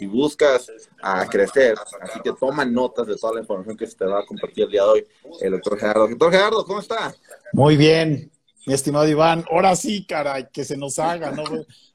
si 0.00 0.06
buscas 0.06 0.72
a 1.02 1.26
crecer, 1.26 1.76
así 2.00 2.20
que 2.24 2.32
toma 2.32 2.64
notas 2.64 3.06
de 3.06 3.16
toda 3.16 3.34
la 3.34 3.40
información 3.40 3.76
que 3.76 3.86
se 3.86 3.94
te 3.94 4.06
va 4.06 4.20
a 4.20 4.24
compartir 4.24 4.64
el 4.64 4.70
día 4.70 4.82
de 4.82 4.88
hoy 4.88 5.06
el 5.42 5.50
doctor 5.50 5.78
Gerardo. 5.78 6.08
Doctor 6.08 6.32
Gerardo, 6.32 6.64
¿cómo 6.64 6.80
está? 6.80 7.14
Muy 7.52 7.76
bien, 7.76 8.30
mi 8.64 8.72
estimado 8.72 9.06
Iván. 9.06 9.44
Ahora 9.50 9.76
sí, 9.76 10.06
caray, 10.06 10.48
que 10.50 10.64
se 10.64 10.78
nos 10.78 10.98
haga, 10.98 11.32
no, 11.32 11.44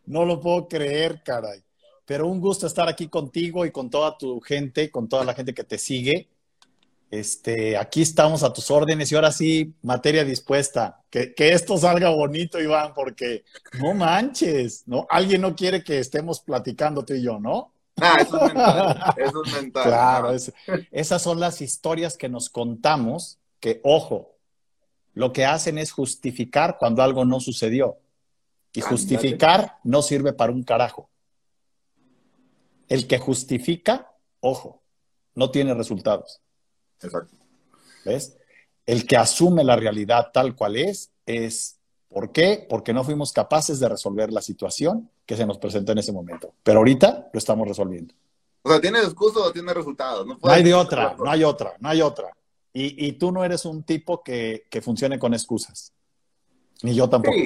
no 0.05 0.23
lo 0.23 0.39
puedo 0.39 0.67
creer, 0.67 1.23
caray. 1.23 1.63
Pero 2.05 2.27
un 2.27 2.39
gusto 2.39 2.67
estar 2.67 2.87
aquí 2.87 3.07
contigo 3.07 3.65
y 3.65 3.71
con 3.71 3.89
toda 3.89 4.15
tu 4.15 4.39
gente, 4.39 4.91
con 4.91 5.09
toda 5.09 5.25
la 5.25 5.33
gente 5.33 5.55
que 5.55 5.63
te 5.63 5.79
sigue. 5.79 6.29
Este, 7.09 7.75
aquí 7.75 8.03
estamos 8.03 8.43
a 8.43 8.53
tus 8.53 8.69
órdenes 8.69 9.11
y 9.11 9.15
ahora 9.15 9.31
sí, 9.31 9.73
materia 9.81 10.23
dispuesta. 10.23 11.01
Que, 11.09 11.33
esto 11.37 11.75
salga 11.79 12.09
bonito, 12.09 12.61
Iván, 12.61 12.93
porque 12.93 13.45
no 13.81 13.95
manches, 13.95 14.83
¿no? 14.85 15.07
Alguien 15.09 15.41
no 15.41 15.55
quiere 15.55 15.83
que 15.83 15.97
estemos 15.97 16.41
platicando 16.41 17.03
tú 17.03 17.15
y 17.15 17.23
yo, 17.23 17.39
¿no? 17.39 17.71
Ah, 18.01 18.17
eso 18.19 18.35
es 18.35 18.53
mental. 18.53 19.13
Eso 19.17 19.43
es 19.45 19.53
mental. 19.53 19.83
Claro, 19.83 20.31
esas 20.91 21.21
son 21.21 21.39
las 21.39 21.61
historias 21.61 22.17
que 22.17 22.27
nos 22.27 22.49
contamos, 22.49 23.39
que, 23.59 23.79
ojo, 23.83 24.35
lo 25.13 25.31
que 25.31 25.45
hacen 25.45 25.77
es 25.77 25.91
justificar 25.91 26.77
cuando 26.77 27.01
algo 27.01 27.23
no 27.23 27.39
sucedió. 27.39 27.97
Y 28.73 28.81
justificar 28.81 29.77
no 29.85 30.01
sirve 30.01 30.33
para 30.33 30.51
un 30.51 30.63
carajo. 30.63 31.09
El 32.89 33.07
que 33.07 33.17
justifica, 33.17 34.11
ojo, 34.41 34.83
no 35.33 35.49
tiene 35.49 35.73
resultados. 35.73 36.41
Exacto. 37.01 37.33
¿Ves? 38.03 38.37
El 38.85 39.07
que 39.07 39.15
asume 39.15 39.63
la 39.63 39.77
realidad 39.77 40.31
tal 40.33 40.55
cual 40.55 40.75
es, 40.75 41.11
es 41.25 41.79
¿por 42.09 42.33
qué? 42.33 42.65
Porque 42.69 42.93
no 42.93 43.05
fuimos 43.05 43.31
capaces 43.31 43.79
de 43.79 43.87
resolver 43.87 44.33
la 44.33 44.41
situación 44.41 45.09
que 45.25 45.35
se 45.35 45.45
nos 45.45 45.57
presentó 45.57 45.91
en 45.91 45.99
ese 45.99 46.11
momento. 46.11 46.53
Pero 46.63 46.79
ahorita 46.79 47.29
lo 47.31 47.37
estamos 47.37 47.67
resolviendo. 47.67 48.13
O 48.61 48.69
sea, 48.69 48.81
¿tiene 48.81 49.01
discurso 49.01 49.43
o 49.43 49.51
tiene 49.51 49.73
resultados? 49.73 50.25
No, 50.25 50.37
hay 50.43 50.63
de 50.63 50.73
otra, 50.73 51.15
no 51.17 51.29
hay 51.29 51.43
otra, 51.43 51.75
no 51.79 51.89
hay 51.89 52.01
otra. 52.01 52.35
Y, 52.77 53.13
tú 53.13 53.31
no 53.31 53.45
eres 53.45 53.63
un 53.63 53.83
tipo 53.83 54.21
que, 54.21 54.67
funcione 54.81 55.17
con 55.17 55.33
excusas. 55.33 55.93
Ni 56.83 56.93
yo 56.93 57.07
tampoco. 57.07 57.37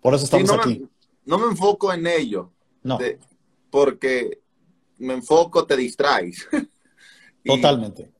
Por 0.00 0.14
eso 0.14 0.24
estamos 0.24 0.50
aquí. 0.52 0.88
no 1.26 1.38
me 1.38 1.46
enfoco 1.46 1.92
en 1.92 2.06
ello. 2.06 2.50
No. 2.82 2.98
porque 3.70 4.40
me 4.98 5.14
enfoco, 5.14 5.66
te 5.66 5.76
distraes. 5.76 6.48
Totalmente 7.44 8.10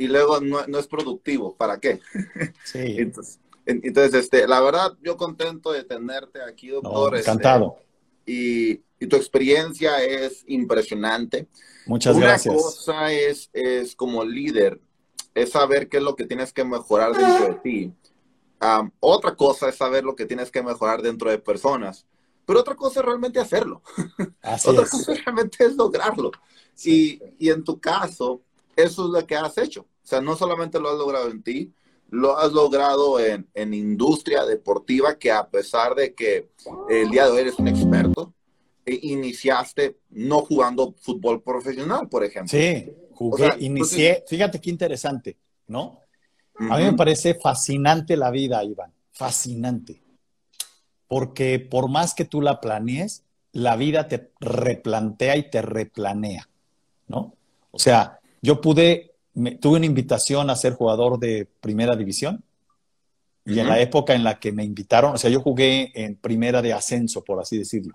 y 0.00 0.08
luego 0.08 0.40
no, 0.40 0.78
es 0.78 0.86
productivo. 0.86 1.54
¿Para 1.56 1.78
qué? 1.78 2.00
Sí. 2.64 2.96
entonces, 3.66 4.14
este, 4.14 4.48
la 4.48 4.60
verdad, 4.60 4.96
yo 5.02 5.18
contento 5.18 5.72
de 5.72 5.84
tenerte 5.84 6.42
aquí, 6.42 6.68
doctor. 6.68 7.14
Este, 7.14 7.30
encantado. 7.30 7.76
Y, 8.26 8.80
tu 9.08 9.16
experiencia 9.16 10.02
es 10.04 10.44
impresionante. 10.46 11.48
Muchas 11.86 12.18
gracias. 12.18 12.54
Una 12.54 12.62
cosa 12.62 13.12
es, 13.12 13.48
es 13.54 13.96
como 13.96 14.24
líder, 14.24 14.78
es 15.34 15.52
saber 15.52 15.88
qué 15.88 15.96
es 15.96 16.02
lo 16.02 16.14
que 16.14 16.26
tienes 16.26 16.52
que 16.52 16.64
mejorar 16.64 17.16
dentro 17.16 17.48
de 17.48 17.54
ti. 17.54 17.92
otra 19.00 19.34
cosa 19.34 19.70
es 19.70 19.76
saber 19.76 20.04
lo 20.04 20.14
que 20.14 20.26
tienes 20.26 20.50
que 20.50 20.62
mejorar 20.62 21.00
dentro 21.00 21.30
de 21.30 21.38
personas. 21.38 22.06
Pero 22.44 22.60
otra 22.60 22.74
cosa 22.74 23.00
es 23.00 23.06
realmente 23.06 23.40
hacerlo. 23.40 23.82
otra 24.66 24.86
cosa 24.86 25.14
realmente 25.14 25.64
es 25.64 25.76
lograrlo. 25.76 26.30
Y, 26.84 27.20
y 27.38 27.48
en 27.48 27.64
tu 27.64 27.80
caso, 27.80 28.42
eso 28.76 29.04
es 29.04 29.10
lo 29.10 29.26
que 29.26 29.36
has 29.36 29.56
hecho. 29.56 29.82
O 29.82 30.06
sea, 30.06 30.20
no 30.20 30.36
solamente 30.36 30.78
lo 30.78 30.90
has 30.90 30.98
logrado 30.98 31.30
en 31.30 31.42
ti, 31.42 31.72
lo 32.10 32.38
has 32.38 32.52
logrado 32.52 33.20
en, 33.20 33.48
en 33.54 33.74
industria 33.74 34.44
deportiva, 34.44 35.18
que 35.18 35.30
a 35.30 35.48
pesar 35.48 35.94
de 35.94 36.14
que 36.14 36.50
el 36.88 37.10
día 37.10 37.26
de 37.26 37.30
hoy 37.30 37.40
eres 37.40 37.58
un 37.58 37.68
experto, 37.68 38.34
e 38.84 38.98
iniciaste 39.02 39.98
no 40.10 40.40
jugando 40.40 40.94
fútbol 41.00 41.42
profesional, 41.42 42.08
por 42.08 42.24
ejemplo. 42.24 42.50
Sí, 42.50 42.90
jugué, 43.12 43.50
inicié, 43.60 44.24
fíjate 44.26 44.60
qué 44.60 44.70
interesante, 44.70 45.36
¿no? 45.66 46.00
A 46.58 46.76
mí 46.76 46.84
me 46.84 46.92
parece 46.92 47.34
fascinante 47.34 48.16
la 48.16 48.30
vida, 48.30 48.62
Iván, 48.62 48.92
fascinante. 49.12 50.02
Porque 51.08 51.58
por 51.58 51.88
más 51.88 52.14
que 52.14 52.26
tú 52.26 52.42
la 52.42 52.60
planees, 52.60 53.24
la 53.52 53.76
vida 53.76 54.08
te 54.08 54.32
replantea 54.40 55.36
y 55.36 55.50
te 55.50 55.62
replanea, 55.62 56.48
¿no? 57.08 57.34
O 57.70 57.78
sea, 57.78 58.20
yo 58.42 58.60
pude, 58.60 59.09
tuve 59.60 59.76
una 59.76 59.86
invitación 59.86 60.50
a 60.50 60.56
ser 60.56 60.74
jugador 60.74 61.18
de 61.18 61.48
primera 61.60 61.96
división 61.96 62.42
y 63.44 63.58
en 63.58 63.68
la 63.68 63.80
época 63.80 64.14
en 64.14 64.22
la 64.22 64.38
que 64.38 64.52
me 64.52 64.64
invitaron, 64.64 65.14
o 65.14 65.18
sea, 65.18 65.30
yo 65.30 65.40
jugué 65.40 65.90
en 65.94 66.16
primera 66.16 66.62
de 66.62 66.72
ascenso, 66.72 67.24
por 67.24 67.40
así 67.40 67.58
decirlo. 67.58 67.94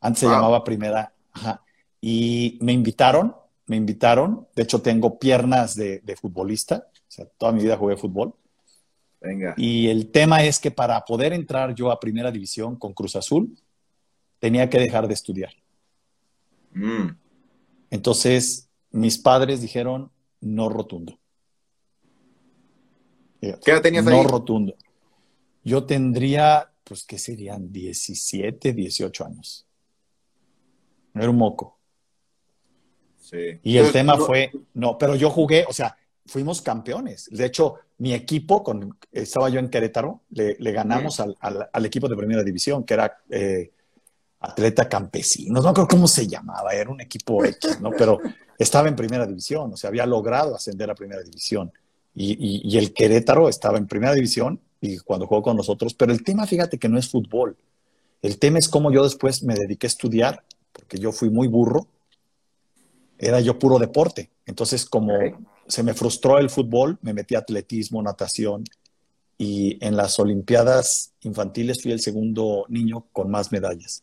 Antes 0.00 0.20
se 0.20 0.26
llamaba 0.26 0.64
primera, 0.64 1.12
ajá. 1.32 1.62
Y 2.00 2.58
me 2.60 2.72
invitaron, 2.72 3.34
me 3.66 3.76
invitaron, 3.76 4.48
de 4.54 4.62
hecho 4.62 4.80
tengo 4.80 5.18
piernas 5.18 5.76
de, 5.76 6.00
de 6.00 6.16
futbolista, 6.16 6.88
o 6.94 7.10
sea, 7.10 7.26
toda 7.36 7.52
mi 7.52 7.62
vida 7.62 7.76
jugué 7.76 7.96
fútbol. 7.96 8.34
Venga. 9.20 9.54
Y 9.56 9.88
el 9.88 10.10
tema 10.10 10.42
es 10.44 10.58
que 10.58 10.70
para 10.70 11.04
poder 11.04 11.32
entrar 11.32 11.74
yo 11.74 11.90
a 11.90 12.00
primera 12.00 12.30
división 12.30 12.76
con 12.76 12.92
Cruz 12.92 13.16
Azul, 13.16 13.56
tenía 14.38 14.68
que 14.68 14.78
dejar 14.78 15.08
de 15.08 15.14
estudiar. 15.14 15.52
Mm. 16.72 17.08
Entonces, 17.90 18.68
mis 18.90 19.18
padres 19.18 19.60
dijeron 19.60 20.10
no 20.40 20.68
rotundo. 20.68 21.18
¿Qué 23.40 23.70
edad 23.70 23.82
tenías 23.82 24.04
no 24.04 24.22
rotundo. 24.22 24.74
Yo 25.62 25.84
tendría, 25.84 26.70
pues, 26.84 27.04
¿qué 27.04 27.18
serían? 27.18 27.72
17, 27.72 28.72
18 28.72 29.24
años. 29.24 29.66
No 31.12 31.22
era 31.22 31.30
un 31.30 31.36
moco. 31.36 31.78
Sí. 33.18 33.58
Y 33.62 33.76
el 33.76 33.90
tema 33.92 34.16
fue, 34.16 34.52
no, 34.74 34.96
pero 34.96 35.16
yo 35.16 35.30
jugué, 35.30 35.64
o 35.68 35.72
sea, 35.72 35.96
fuimos 36.26 36.62
campeones. 36.62 37.28
De 37.30 37.46
hecho, 37.46 37.76
mi 37.98 38.12
equipo, 38.12 38.62
con, 38.62 38.96
estaba 39.10 39.48
yo 39.48 39.58
en 39.58 39.68
Querétaro, 39.68 40.22
le, 40.30 40.54
ganamos 40.72 41.20
al, 41.20 41.86
equipo 41.86 42.08
de 42.08 42.16
primera 42.16 42.42
división, 42.42 42.84
que 42.84 42.94
era 42.94 43.18
eh, 43.30 43.72
Atleta 44.46 44.88
Campesino. 44.88 45.60
No 45.60 45.74
creo 45.74 45.88
cómo 45.88 46.06
se 46.06 46.26
llamaba, 46.26 46.72
era 46.72 46.90
un 46.90 47.00
equipo 47.00 47.44
X, 47.44 47.80
¿no? 47.80 47.90
Pero 47.90 48.18
estaba 48.58 48.88
en 48.88 48.96
primera 48.96 49.26
división, 49.26 49.72
o 49.72 49.76
sea, 49.76 49.88
había 49.88 50.06
logrado 50.06 50.54
ascender 50.54 50.90
a 50.90 50.94
primera 50.94 51.22
división. 51.22 51.72
Y, 52.14 52.78
el 52.78 52.94
Querétaro 52.94 53.48
estaba 53.48 53.76
en 53.76 53.86
primera 53.86 54.14
división 54.14 54.58
y 54.80 54.98
cuando 54.98 55.26
jugó 55.26 55.42
con 55.42 55.56
nosotros, 55.56 55.92
pero 55.92 56.12
el 56.12 56.22
tema, 56.22 56.46
fíjate 56.46 56.78
que 56.78 56.88
no 56.88 56.98
es 56.98 57.08
fútbol. 57.08 57.56
El 58.22 58.38
tema 58.38 58.58
es 58.58 58.68
cómo 58.68 58.90
yo 58.90 59.02
después 59.02 59.42
me 59.42 59.54
dediqué 59.54 59.86
a 59.86 59.88
estudiar, 59.88 60.42
porque 60.72 60.98
yo 60.98 61.12
fui 61.12 61.28
muy 61.28 61.48
burro, 61.48 61.86
era 63.18 63.40
yo 63.40 63.58
puro 63.58 63.78
deporte. 63.78 64.30
Entonces, 64.46 64.86
como 64.86 65.12
se 65.66 65.82
me 65.82 65.92
frustró 65.92 66.38
el 66.38 66.48
fútbol, 66.48 66.98
me 67.02 67.12
metí 67.12 67.34
a 67.34 67.40
atletismo, 67.40 68.02
natación, 68.02 68.64
y 69.36 69.84
en 69.84 69.96
las 69.96 70.18
Olimpiadas 70.18 71.12
infantiles 71.20 71.82
fui 71.82 71.92
el 71.92 72.00
segundo 72.00 72.64
niño 72.68 73.06
con 73.12 73.30
más 73.30 73.52
medallas. 73.52 74.02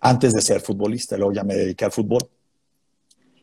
Antes 0.00 0.32
de 0.32 0.40
ser 0.40 0.60
futbolista, 0.60 1.16
luego 1.16 1.32
ya 1.32 1.44
me 1.44 1.54
dediqué 1.54 1.84
al 1.84 1.92
fútbol. 1.92 2.20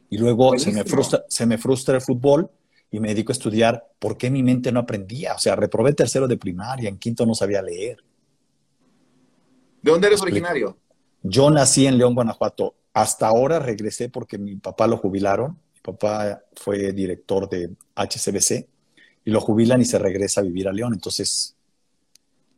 Y 0.10 0.18
luego 0.18 0.58
se 0.58 0.72
me, 0.72 0.84
frustra, 0.84 1.26
se 1.28 1.46
me 1.46 1.58
frustra 1.58 1.96
el 1.96 2.02
fútbol 2.02 2.50
y 2.92 3.00
me 3.00 3.10
dedico 3.10 3.32
a 3.32 3.34
estudiar 3.34 3.84
por 4.00 4.18
qué 4.18 4.30
mi 4.30 4.44
mente 4.44 4.72
no 4.72 4.80
aprendía. 4.80 5.34
O 5.34 5.40
sea, 5.40 5.56
reprobé 5.56 5.94
tercero 5.94 6.28
de 6.28 6.38
primaria, 6.38 6.88
en 6.88 6.98
quinto 6.98 7.26
no 7.26 7.36
sabía 7.36 7.62
leer. 7.62 7.98
¿De 9.82 9.92
dónde 9.92 10.08
eres 10.08 10.22
originario? 10.22 10.78
Yo 11.22 11.50
nací 11.50 11.88
en 11.88 11.98
León, 11.98 12.16
Guanajuato. 12.16 12.76
Hasta 12.94 13.28
ahora 13.28 13.60
regresé 13.60 14.10
porque 14.10 14.38
mi 14.38 14.56
papá 14.56 14.88
lo 14.88 14.98
jubilaron. 14.98 15.60
Mi 15.74 15.82
papá 15.82 16.42
fue 16.56 16.94
director 16.94 17.50
de 17.50 17.72
HCBC 17.96 18.68
y 19.26 19.32
lo 19.32 19.42
jubilan 19.42 19.82
y 19.82 19.86
se 19.86 20.00
regresa 20.00 20.42
a 20.42 20.44
vivir 20.44 20.68
a 20.68 20.72
León. 20.72 20.94
Entonces, 20.94 21.55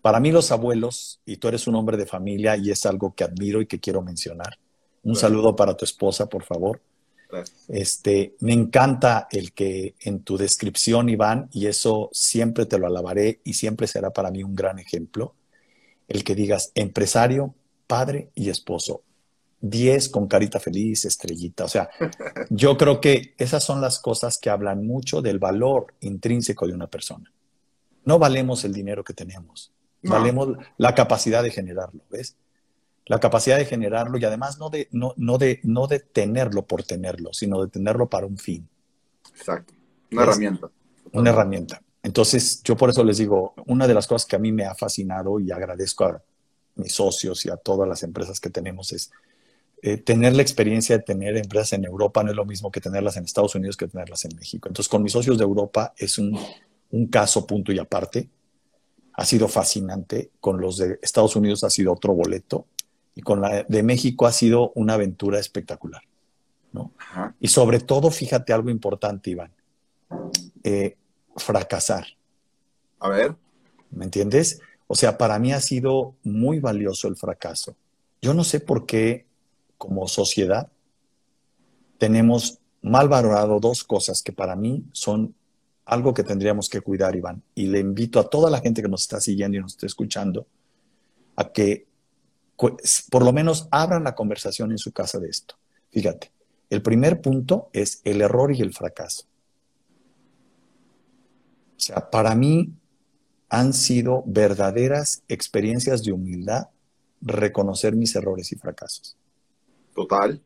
para 0.08 0.22
mí 0.22 0.32
los 0.32 0.54
abuelos, 0.54 1.20
y 1.26 1.36
tú 1.36 1.50
eres 1.50 1.68
un 1.68 1.76
hombre 1.76 1.98
de 1.98 2.06
familia 2.06 2.56
y 2.56 2.72
es 2.72 2.86
algo 2.86 3.14
que 3.14 3.26
admiro 3.26 3.60
y 3.60 3.66
que 3.66 3.82
quiero 3.82 4.02
mencionar. 4.02 4.58
Un 5.04 5.18
saludo 5.18 5.54
para 5.54 5.76
tu 5.76 5.84
esposa, 5.84 6.30
por 6.30 6.46
favor. 6.46 6.82
Este, 7.68 8.34
me 8.40 8.54
encanta 8.54 9.28
el 9.30 9.52
que 9.52 9.96
en 10.00 10.22
tu 10.22 10.38
descripción, 10.38 11.10
Iván, 11.10 11.50
y 11.52 11.66
eso 11.66 12.10
siempre 12.14 12.66
te 12.66 12.80
lo 12.80 12.88
alabaré 12.88 13.42
y 13.44 13.56
siempre 13.56 13.86
será 13.86 14.12
para 14.12 14.32
mí 14.32 14.44
un 14.44 14.56
gran 14.56 14.80
ejemplo, 14.80 15.36
el 16.08 16.24
que 16.24 16.36
digas 16.36 16.72
empresario, 16.74 17.54
padre 17.86 18.30
y 18.34 18.50
esposo. 18.50 19.04
Diez 19.60 20.08
con 20.08 20.30
carita 20.30 20.62
feliz, 20.62 21.04
estrellita. 21.04 21.66
O 21.66 21.68
sea, 21.68 21.90
yo 22.50 22.78
creo 22.78 23.02
que 23.02 23.34
esas 23.38 23.62
son 23.62 23.82
las 23.82 24.00
cosas 24.00 24.38
que 24.38 24.50
hablan 24.50 24.88
mucho 24.88 25.22
del 25.22 25.38
valor 25.38 25.96
intrínseco 26.00 26.66
de 26.66 26.74
una 26.74 26.88
persona. 26.88 27.30
No 28.06 28.20
valemos 28.20 28.64
el 28.64 28.72
dinero 28.72 29.04
que 29.04 29.14
tenemos, 29.14 29.74
valemos 30.08 30.50
la 30.78 30.96
capacidad 30.96 31.44
de 31.44 31.52
generarlo, 31.52 32.02
¿ves? 32.10 32.36
la 33.08 33.20
capacidad 33.20 33.58
de 33.58 33.66
generarlo 33.66 34.18
y 34.18 34.26
además 34.26 34.60
no 34.60 34.70
de, 34.70 34.90
no, 34.92 35.14
no 35.18 35.38
de, 35.38 35.60
no 35.64 35.88
de 35.88 36.00
tenerlo 36.00 36.66
por 36.66 36.84
tenerlo, 36.84 37.34
sino 37.34 37.64
de 37.64 37.70
tenerlo 37.70 38.10
para 38.10 38.26
un 38.26 38.38
fin. 38.38 38.68
Exacto. 39.30 39.74
Una 40.12 40.24
herramienta. 40.24 40.70
Una 41.14 41.30
herramienta. 41.30 41.82
Entonces, 42.04 42.62
yo 42.64 42.76
por 42.76 42.90
eso 42.90 43.04
les 43.04 43.18
digo, 43.18 43.54
una 43.66 43.88
de 43.88 43.94
las 43.94 44.08
cosas 44.08 44.26
que 44.26 44.36
a 44.36 44.40
mí 44.40 44.52
me 44.52 44.66
ha 44.66 44.76
fascinado 44.76 45.40
y 45.40 45.52
agradezco 45.52 46.06
a 46.06 46.22
mis 46.76 46.94
socios 46.94 47.46
y 47.46 47.50
a 47.50 47.58
todas 47.58 47.88
las 47.88 48.04
empresas 48.04 48.40
que 48.40 48.50
tenemos 48.50 48.92
es 48.92 49.10
eh, 49.82 49.98
tener 49.98 50.36
la 50.36 50.42
experiencia 50.42 50.98
de 50.98 51.04
tener 51.04 51.38
empresas 51.38 51.74
en 51.74 51.86
Europa 51.86 52.24
no 52.24 52.32
es 52.32 52.36
lo 52.36 52.46
mismo 52.46 52.72
que 52.72 52.82
tenerlas 52.82 53.16
en 53.18 53.26
Estados 53.26 53.56
Unidos 53.56 53.78
que 53.78 53.88
tenerlas 53.88 54.26
en 54.26 54.36
México. 54.36 54.68
Entonces, 54.68 54.90
con 54.90 55.02
mis 55.02 55.14
socios 55.14 55.38
de 55.38 55.44
Europa 55.44 55.94
es 55.98 56.18
un, 56.18 56.38
un 56.92 57.08
caso 57.08 57.48
punto 57.48 57.72
y 57.72 57.80
aparte. 57.80 58.30
Ha 59.18 59.26
sido 59.26 59.48
fascinante. 59.50 60.32
Con 60.40 60.62
los 60.62 60.78
de 60.78 60.98
Estados 61.02 61.36
Unidos 61.36 61.64
ha 61.64 61.70
sido 61.70 61.92
otro 61.92 62.14
boleto. 62.14 62.66
Y 63.16 63.22
con 63.22 63.42
la 63.42 63.64
de 63.64 63.84
México 63.84 64.26
ha 64.26 64.32
sido 64.32 64.72
una 64.76 64.94
aventura 64.94 65.40
espectacular. 65.40 66.02
¿no? 66.72 66.92
Y 67.40 67.50
sobre 67.50 67.80
todo, 67.80 68.10
fíjate 68.12 68.54
algo 68.54 68.70
importante, 68.70 69.32
Iván. 69.32 69.52
Eh, 70.64 70.96
fracasar. 71.36 72.06
A 73.00 73.10
ver. 73.10 73.36
¿Me 73.92 74.06
entiendes? 74.06 74.62
O 74.88 74.96
sea, 74.96 75.18
para 75.18 75.38
mí 75.40 75.52
ha 75.52 75.62
sido 75.62 76.16
muy 76.24 76.60
valioso 76.60 77.08
el 77.08 77.16
fracaso. 77.16 77.76
Yo 78.22 78.34
no 78.34 78.44
sé 78.44 78.60
por 78.60 78.86
qué 78.86 79.26
como 79.78 80.08
sociedad 80.08 80.70
tenemos 81.98 82.60
mal 82.82 83.10
valorado 83.10 83.60
dos 83.60 83.84
cosas 83.84 84.22
que 84.22 84.32
para 84.32 84.56
mí 84.56 84.86
son 84.92 85.36
algo 85.88 86.14
que 86.14 86.24
tendríamos 86.24 86.70
que 86.70 86.82
cuidar, 86.82 87.16
Iván. 87.16 87.42
Y 87.56 87.68
le 87.68 87.80
invito 87.80 88.20
a 88.20 88.30
toda 88.30 88.52
la 88.52 88.60
gente 88.60 88.82
que 88.82 88.90
nos 88.90 89.04
está 89.04 89.22
siguiendo 89.22 89.58
y 89.58 89.62
nos 89.62 89.74
está 89.74 89.86
escuchando 89.86 90.46
a 91.38 91.52
que 91.52 91.88
por 92.56 93.24
lo 93.24 93.32
menos 93.32 93.68
abran 93.72 94.04
la 94.04 94.16
conversación 94.16 94.72
en 94.72 94.78
su 94.78 94.92
casa 94.92 95.20
de 95.20 95.30
esto. 95.30 95.56
Fíjate, 95.92 96.32
el 96.70 96.82
primer 96.82 97.22
punto 97.22 97.70
es 97.72 98.02
el 98.04 98.22
error 98.22 98.54
y 98.54 98.62
el 98.62 98.74
fracaso. 98.74 99.26
O 101.78 101.80
sea, 101.80 102.10
para 102.10 102.36
mí 102.36 102.74
han 103.48 103.72
sido 103.74 104.24
verdaderas 104.26 105.24
experiencias 105.30 106.04
de 106.04 106.12
humildad 106.12 106.68
reconocer 107.22 107.96
mis 107.96 108.16
errores 108.16 108.52
y 108.52 108.56
fracasos. 108.56 109.16
Total. 109.96 110.42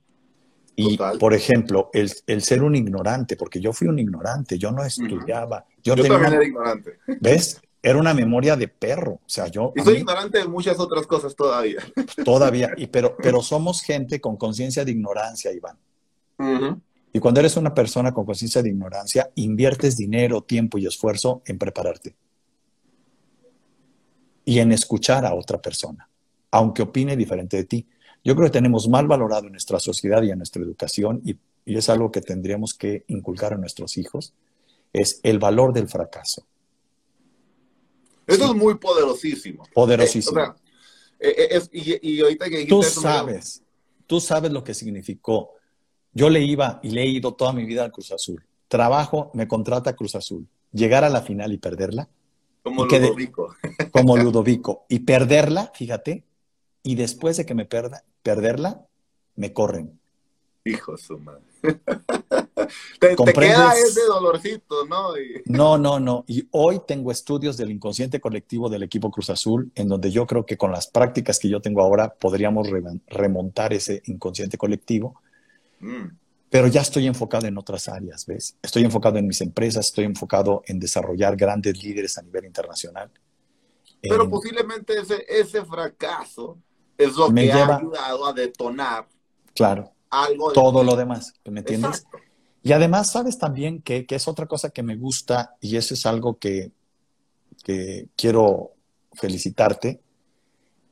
Y, 0.75 0.97
por 1.19 1.33
ejemplo, 1.33 1.89
el, 1.93 2.41
ser 2.41 2.63
un 2.63 2.75
ignorante, 2.75 3.35
porque 3.35 3.59
yo 3.59 3.73
fui 3.73 3.87
un 3.87 3.99
ignorante, 3.99 4.57
yo 4.57 4.71
no 4.71 4.83
estudiaba. 4.83 5.65
Yo, 5.83 5.95
también 5.95 6.33
era 6.33 6.45
ignorante. 6.45 6.99
¿Ves? 7.19 7.61
Era 7.83 7.97
una 7.99 8.13
memoria 8.13 8.55
de 8.55 8.67
perro. 8.67 9.13
O 9.13 9.29
sea, 9.29 9.47
yo. 9.47 9.73
Y 9.75 9.81
soy 9.81 9.97
ignorante 9.97 10.37
de 10.37 10.47
muchas 10.47 10.79
otras 10.79 11.07
cosas 11.07 11.35
todavía. 11.35 11.79
Todavía. 12.25 12.71
Y, 12.77 12.87
pero, 12.87 13.17
pero 13.17 13.41
somos 13.41 13.81
gente 13.81 14.21
con 14.21 14.37
conciencia 14.37 14.85
de 14.85 14.91
ignorancia, 14.91 15.51
Iván. 15.51 15.77
Y 17.13 17.19
cuando 17.19 17.39
eres 17.39 17.57
una 17.57 17.73
persona 17.73 18.13
con 18.13 18.25
conciencia 18.25 18.63
de 18.63 18.69
ignorancia, 18.69 19.29
inviertes 19.35 19.97
dinero, 19.97 20.41
tiempo 20.41 20.77
y 20.77 20.87
esfuerzo 20.87 21.41
en 21.45 21.57
prepararte. 21.57 22.15
Y 24.45 24.59
en 24.59 24.71
escuchar 24.71 25.25
a 25.25 25.35
otra 25.35 25.61
persona, 25.61 26.09
aunque 26.49 26.81
opine 26.81 27.15
diferente 27.15 27.57
de 27.57 27.63
ti. 27.65 27.87
Yo 28.23 28.35
creo 28.35 28.47
que 28.47 28.53
tenemos 28.53 28.87
mal 28.87 29.07
valorado 29.07 29.47
en 29.47 29.53
nuestra 29.53 29.79
sociedad 29.79 30.21
y 30.21 30.31
en 30.31 30.37
nuestra 30.37 30.61
educación, 30.61 31.21
y, 31.25 31.37
es 31.65 31.89
algo 31.89 32.11
que 32.11 32.21
tendríamos 32.21 32.73
que 32.73 33.05
inculcar 33.07 33.53
a 33.53 33.57
nuestros 33.57 33.97
hijos, 33.97 34.33
es 34.93 35.19
el 35.23 35.39
valor 35.39 35.73
del 35.73 35.87
fracaso. 35.87 36.45
Eso 38.25 38.45
es 38.45 38.55
muy 38.55 38.75
poderosísimo. 38.75 39.63
Poderosísimo. 39.73 40.55
Eh, 41.19 41.61
eh, 41.71 41.99
y, 42.01 42.21
ahorita 42.21 42.49
que 42.49 42.65
tú 42.65 42.81
sabes, 42.81 43.63
tú 44.07 44.19
sabes 44.19 44.51
lo 44.51 44.63
que 44.63 44.73
significó. 44.73 45.51
Yo 46.13 46.29
le 46.29 46.41
iba 46.41 46.79
y 46.83 46.89
le 46.89 47.03
he 47.03 47.07
ido 47.07 47.35
toda 47.35 47.53
mi 47.53 47.63
vida 47.63 47.83
al 47.83 47.91
Cruz 47.91 48.11
Azul. 48.11 48.43
Trabajo, 48.67 49.31
me 49.33 49.47
contrata 49.47 49.95
Cruz 49.95 50.15
Azul. 50.15 50.47
Llegar 50.71 51.03
a 51.03 51.09
la 51.09 51.21
final 51.21 51.53
y 51.53 51.57
perderla. 51.57 52.09
Como 52.63 52.85
Ludovico. 52.85 53.55
como 53.91 54.17
Ludovico. 54.17 54.85
Y 54.89 54.99
perderla, 54.99 55.71
fíjate, 55.75 56.23
y 56.83 56.95
después 56.95 57.37
de 57.37 57.45
que 57.45 57.53
me 57.53 57.65
perda, 57.65 58.03
perderla, 58.23 58.85
me 59.35 59.53
corren. 59.53 59.99
Hijo 60.63 60.97
su 60.97 61.17
madre. 61.17 61.41
te, 62.99 63.15
queda 63.15 63.73
ese 63.73 64.01
dolorcito, 64.05 64.85
¿no? 64.85 65.13
No, 65.45 65.77
no, 65.77 65.99
no. 65.99 66.23
Y 66.27 66.47
hoy 66.51 66.81
tengo 66.87 67.11
estudios 67.11 67.57
del 67.57 67.71
inconsciente 67.71 68.19
colectivo 68.19 68.69
del 68.69 68.83
equipo 68.83 69.11
Cruz 69.11 69.29
Azul, 69.29 69.71
en 69.75 69.87
donde 69.87 70.11
yo 70.11 70.25
creo 70.27 70.45
que 70.45 70.57
con 70.57 70.71
las 70.71 70.87
prácticas 70.87 71.39
que 71.39 71.49
yo 71.49 71.61
tengo 71.61 71.81
ahora 71.81 72.13
podríamos 72.13 72.67
remontar 73.07 73.73
ese 73.73 74.01
inconsciente 74.05 74.57
colectivo. 74.57 75.21
Mm. 75.79 76.07
Pero 76.49 76.67
ya 76.67 76.81
estoy 76.81 77.07
enfocado 77.07 77.47
en 77.47 77.57
otras 77.57 77.87
áreas, 77.87 78.25
¿ves? 78.25 78.57
Estoy 78.61 78.83
enfocado 78.83 79.17
en 79.17 79.25
mis 79.25 79.39
empresas, 79.41 79.87
estoy 79.87 80.05
enfocado 80.05 80.63
en 80.67 80.79
desarrollar 80.79 81.37
grandes 81.37 81.81
líderes 81.81 82.17
a 82.17 82.21
nivel 82.21 82.45
internacional. 82.45 83.09
Pero 84.01 84.29
posiblemente 84.29 84.99
ese, 84.99 85.23
ese 85.29 85.63
fracaso 85.63 86.57
es 87.03 87.15
lo 87.15 87.33
que 87.33 87.51
ha 87.51 87.77
ayudado 87.77 88.25
a 88.25 88.33
detonar. 88.33 89.07
Claro. 89.53 89.91
Algo 90.09 90.51
todo 90.51 90.83
lo 90.83 90.95
demás, 90.95 91.33
¿me 91.45 91.59
entiendes? 91.59 92.05
Y 92.63 92.73
además, 92.73 93.11
sabes 93.11 93.37
también 93.37 93.81
que, 93.81 94.05
es 94.07 94.27
otra 94.27 94.45
cosa 94.45 94.69
que 94.69 94.83
me 94.83 94.95
gusta 94.95 95.55
y 95.61 95.77
eso 95.77 95.93
es 95.93 96.05
algo 96.05 96.37
que, 96.37 96.71
que 97.63 98.09
quiero 98.15 98.73
felicitarte, 99.13 100.01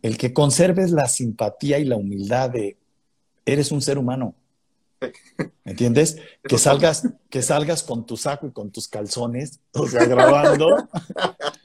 el 0.02 0.18
que 0.18 0.34
conserves 0.34 0.92
la 0.92 1.08
simpatía 1.08 1.80
y 1.80 1.86
la 1.86 1.98
humildad 1.98 2.50
de 2.50 2.78
eres 3.46 3.72
un 3.72 3.82
ser 3.82 3.98
humano. 3.98 4.36
¿Me 5.64 5.72
entiendes? 5.72 6.18
Que 6.44 6.58
salgas, 6.58 7.08
que 7.30 7.42
salgas 7.42 7.84
con 7.84 8.06
tu 8.06 8.18
saco 8.18 8.48
y 8.48 8.52
con 8.52 8.72
tus 8.72 8.88
calzones, 8.88 9.60
o 9.74 9.88
sea, 9.88 10.06
grabando, 10.06 10.68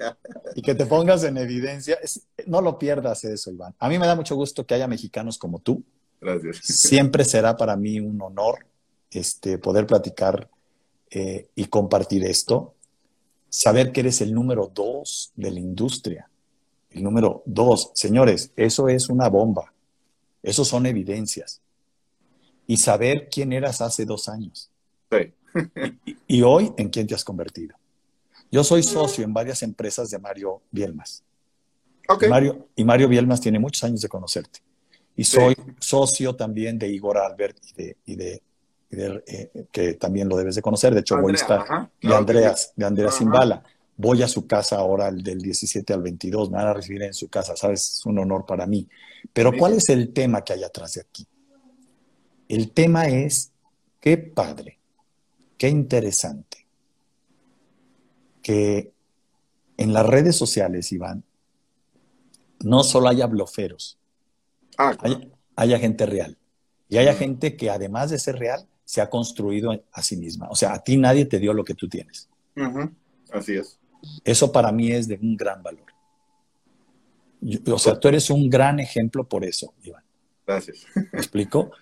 y 0.55 0.63
que 0.63 0.75
te 0.75 0.87
pongas 0.87 1.25
en 1.25 1.37
evidencia. 1.37 1.99
no 2.47 2.61
lo 2.61 2.79
pierdas 2.79 3.25
eso, 3.25 3.51
Iván. 3.51 3.75
A 3.79 3.89
mí 3.89 3.99
me 3.99 4.07
da 4.07 4.15
mucho 4.15 4.37
gusto 4.37 4.67
que 4.67 4.75
haya 4.75 4.87
mexicanos 4.87 5.39
como 5.39 5.59
tú. 5.59 5.83
Gracias. 6.21 6.59
Siempre 6.63 7.25
será 7.25 7.57
para 7.57 7.77
mí 7.77 8.01
un 8.01 8.21
honor 8.23 8.67
este, 9.11 9.59
poder 9.59 9.87
platicar 9.87 10.49
eh, 11.11 11.49
y 11.55 11.67
compartir 11.67 12.25
esto. 12.25 12.75
Saber 13.49 13.93
que 13.93 14.01
eres 14.01 14.21
el 14.21 14.33
número 14.33 14.71
dos 14.73 15.33
de 15.37 15.51
la 15.51 15.61
industria. 15.61 16.29
El 16.91 17.03
número 17.03 17.43
dos. 17.47 17.91
Señores, 17.95 18.53
eso 18.57 18.89
es 18.89 19.09
una 19.09 19.29
bomba. 19.29 19.73
Eso 20.43 20.65
son 20.65 20.87
evidencias 20.87 21.61
y 22.67 22.77
saber 22.77 23.29
quién 23.31 23.53
eras 23.53 23.81
hace 23.81 24.05
dos 24.05 24.29
años. 24.29 24.71
Sí. 25.11 25.33
y, 26.27 26.43
hoy, 26.43 26.73
¿en 26.77 26.89
quién 26.89 27.07
te 27.07 27.15
has 27.15 27.25
convertido? 27.25 27.77
Yo 28.55 28.63
soy 28.63 28.85
socio 28.85 29.25
en 29.25 29.35
varias 29.35 29.65
empresas 29.65 30.11
de 30.11 30.19
Mario 30.21 30.63
Bielmas. 30.71 31.25
Okay. 32.09 32.29
Mario, 32.29 32.69
y 32.77 32.85
Mario 32.85 33.09
Bielmas 33.09 33.41
tiene 33.41 33.59
muchos 33.59 33.83
años 33.83 34.01
de 34.01 34.09
conocerte. 34.09 34.61
Y 35.17 35.25
soy 35.25 35.57
socio 35.81 36.37
también 36.37 36.79
de 36.79 36.87
Igor 36.87 37.19
Albert 37.19 37.57
y 38.07 38.15
de, 38.15 38.43
eh, 38.93 39.67
que 39.73 39.95
también 39.95 40.29
lo 40.29 40.37
debes 40.37 40.55
de 40.55 40.63
conocer. 40.63 40.95
De 40.95 41.01
hecho, 41.01 41.21
voy 41.21 41.33
a 41.33 41.35
estar 41.35 41.91
de 42.01 42.15
Andreas, 42.15 42.73
de 42.77 42.85
Andreas 42.85 43.19
Zimbala. 43.19 43.65
Voy 43.97 44.23
a 44.23 44.29
su 44.29 44.47
casa 44.47 44.77
ahora 44.77 45.11
del 45.11 45.43
17 45.43 45.93
al 45.93 46.03
22, 46.03 46.49
me 46.49 46.59
van 46.59 46.69
a 46.69 46.75
recibir 46.75 47.03
en 47.03 47.13
su 47.13 47.29
casa, 47.29 47.57
sabes, 47.57 47.99
es 47.99 48.07
un 48.07 48.21
honor 48.21 48.47
para 48.47 48.69
mí. 48.69 48.89
Pero 49.33 49.51
¿cuál 49.59 49.73
es 49.73 49.89
el 49.89 50.13
tema 50.13 50.45
que 50.45 50.53
hay 50.53 50.63
atrás 50.63 50.93
de 50.93 51.01
aquí? 51.01 51.27
El 52.49 52.71
tema 52.71 53.09
es, 53.09 53.51
qué 54.01 54.17
padre, 54.17 54.79
qué 55.59 55.69
interesante, 55.69 56.64
que 58.45 58.93
en 59.77 59.93
las 59.93 60.07
redes 60.07 60.37
sociales, 60.37 60.93
Iván, 60.93 61.25
no 62.61 62.85
solo 62.85 63.09
haya 63.09 63.27
bloferos, 63.27 63.99
ah, 64.79 64.97
haya, 65.57 65.79
gente 65.79 66.07
real. 66.07 66.39
Y 66.89 66.99
haya 66.99 67.15
gente 67.15 67.57
que 67.57 67.71
además 67.71 68.11
de 68.11 68.21
ser 68.21 68.39
real, 68.39 68.69
se 68.85 69.01
ha 69.01 69.11
construido 69.11 69.73
a 69.91 70.03
sí 70.03 70.17
misma. 70.17 70.49
O 70.51 70.55
sea, 70.55 70.75
a 70.75 70.85
ti 70.85 70.97
nadie 70.97 71.25
te 71.25 71.41
dio 71.41 71.53
lo 71.53 71.65
que 71.65 71.75
tú 71.75 71.89
tienes. 71.89 72.29
Así 73.33 73.55
es. 73.55 73.81
Eso 74.23 74.53
para 74.53 74.71
mí 74.71 74.93
es 74.93 75.09
de 75.09 75.19
un 75.21 75.37
gran 75.37 75.63
valor. 75.63 75.87
o 77.67 77.79
sea, 77.79 77.99
tú 77.99 78.09
eres 78.09 78.29
un 78.31 78.49
gran 78.49 78.79
ejemplo 78.79 79.27
por 79.27 79.45
eso, 79.45 79.75
Iván. 79.83 80.05
Gracias. 80.47 80.87
¿Me 80.95 81.19
explico? 81.19 81.73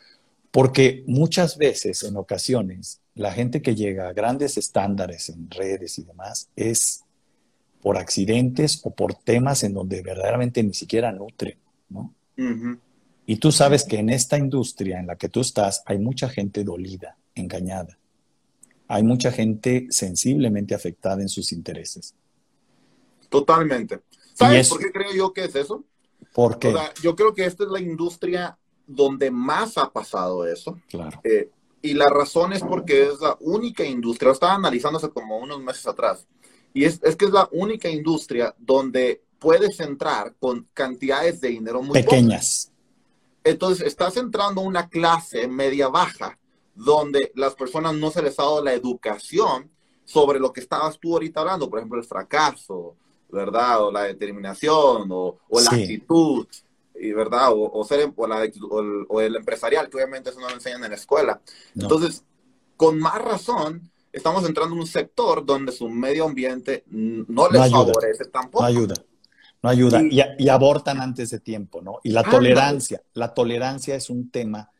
Porque 0.52 1.02
muchas 1.08 1.58
veces, 1.58 2.04
en 2.04 2.16
ocasiones, 2.16 3.01
la 3.14 3.32
gente 3.32 3.60
que 3.62 3.74
llega 3.74 4.08
a 4.08 4.12
grandes 4.12 4.56
estándares 4.56 5.28
en 5.28 5.50
redes 5.50 5.98
y 5.98 6.04
demás 6.04 6.48
es 6.56 7.04
por 7.82 7.98
accidentes 7.98 8.80
o 8.84 8.90
por 8.90 9.14
temas 9.14 9.64
en 9.64 9.74
donde 9.74 10.02
verdaderamente 10.02 10.62
ni 10.62 10.72
siquiera 10.72 11.12
nutre, 11.12 11.58
¿no? 11.88 12.14
Y 13.26 13.36
tú 13.36 13.52
sabes 13.52 13.84
que 13.84 13.98
en 13.98 14.08
esta 14.08 14.38
industria 14.38 14.98
en 14.98 15.06
la 15.06 15.16
que 15.16 15.28
tú 15.28 15.40
estás 15.40 15.82
hay 15.86 15.98
mucha 15.98 16.28
gente 16.28 16.64
dolida, 16.64 17.16
engañada. 17.34 17.98
Hay 18.88 19.02
mucha 19.02 19.30
gente 19.30 19.86
sensiblemente 19.90 20.74
afectada 20.74 21.22
en 21.22 21.28
sus 21.28 21.52
intereses. 21.52 22.14
Totalmente. 23.28 24.00
¿Sabes 24.34 24.68
por 24.68 24.80
qué 24.80 24.90
creo 24.90 25.12
yo 25.14 25.32
que 25.32 25.44
es 25.44 25.54
eso? 25.54 25.84
Porque 26.34 26.74
yo 27.02 27.14
creo 27.14 27.34
que 27.34 27.44
esta 27.44 27.64
es 27.64 27.70
la 27.70 27.80
industria 27.80 28.58
donde 28.86 29.30
más 29.30 29.78
ha 29.78 29.90
pasado 29.90 30.46
eso. 30.46 30.80
Claro. 30.88 31.20
Eh, 31.24 31.50
y 31.82 31.94
la 31.94 32.08
razón 32.08 32.52
es 32.52 32.62
porque 32.62 33.08
es 33.08 33.20
la 33.20 33.36
única 33.40 33.84
industria, 33.84 34.32
estaba 34.32 34.54
analizándose 34.54 35.10
como 35.10 35.38
unos 35.38 35.60
meses 35.60 35.86
atrás, 35.86 36.26
y 36.72 36.84
es, 36.84 37.00
es, 37.02 37.16
que 37.16 37.26
es 37.26 37.32
la 37.32 37.48
única 37.52 37.88
industria 37.88 38.54
donde 38.58 39.22
puedes 39.38 39.78
entrar 39.80 40.34
con 40.38 40.68
cantidades 40.72 41.40
de 41.40 41.48
dinero 41.48 41.82
muy 41.82 42.00
pequeñas. 42.00 42.70
Entonces, 43.44 43.86
estás 43.86 44.16
entrando 44.16 44.60
a 44.60 44.64
una 44.64 44.88
clase 44.88 45.48
media 45.48 45.88
baja 45.88 46.38
donde 46.74 47.32
las 47.34 47.54
personas 47.54 47.94
no 47.94 48.10
se 48.10 48.22
les 48.22 48.38
ha 48.38 48.44
dado 48.44 48.62
la 48.62 48.72
educación 48.72 49.70
sobre 50.04 50.38
lo 50.38 50.52
que 50.52 50.60
estabas 50.60 50.98
tú 50.98 51.14
ahorita 51.14 51.40
hablando, 51.40 51.68
por 51.68 51.78
ejemplo, 51.78 51.98
el 51.98 52.06
fracaso, 52.06 52.96
¿verdad? 53.30 53.82
O 53.82 53.92
la 53.92 54.02
determinación, 54.04 55.08
o, 55.10 55.38
la 55.50 55.70
actitud, 55.70 56.46
y, 57.02 57.12
¿verdad? 57.12 57.48
O, 57.52 57.84
ser, 57.84 58.12
o, 58.14 58.26
la, 58.26 58.48
o, 59.08 59.20
el, 59.20 59.36
empresarial, 59.36 59.88
que 59.90 59.96
obviamente 59.96 60.30
eso 60.30 60.40
no 60.40 60.48
lo 60.48 60.54
enseñan 60.54 60.84
en 60.84 60.90
la 60.90 60.96
escuela. 60.96 61.40
Entonces, 61.74 62.24
con 62.76 62.98
más 62.98 63.20
razón, 63.20 63.90
estamos 64.12 64.46
entrando 64.46 64.74
en 64.74 64.80
un 64.80 64.86
sector 64.86 65.44
donde 65.44 65.72
su 65.72 65.88
medio 65.88 66.26
ambiente 66.26 66.84
no 66.88 67.48
les 67.48 67.70
favorece 67.70 68.26
tampoco. 68.26 68.62
No 68.62 68.68
ayuda. 68.68 68.94
No 69.62 69.70
ayuda. 69.70 70.00
Y, 70.02 70.48
abortan 70.48 71.00
antes 71.00 71.30
de 71.30 71.40
tiempo, 71.40 71.82
¿no? 71.82 71.98
Y 72.04 72.10
la 72.10 72.22
tolerancia. 72.22 73.02
La 73.14 73.34
tolerancia 73.34 73.96
es 73.96 74.08
un 74.08 74.30
tema 74.30 74.70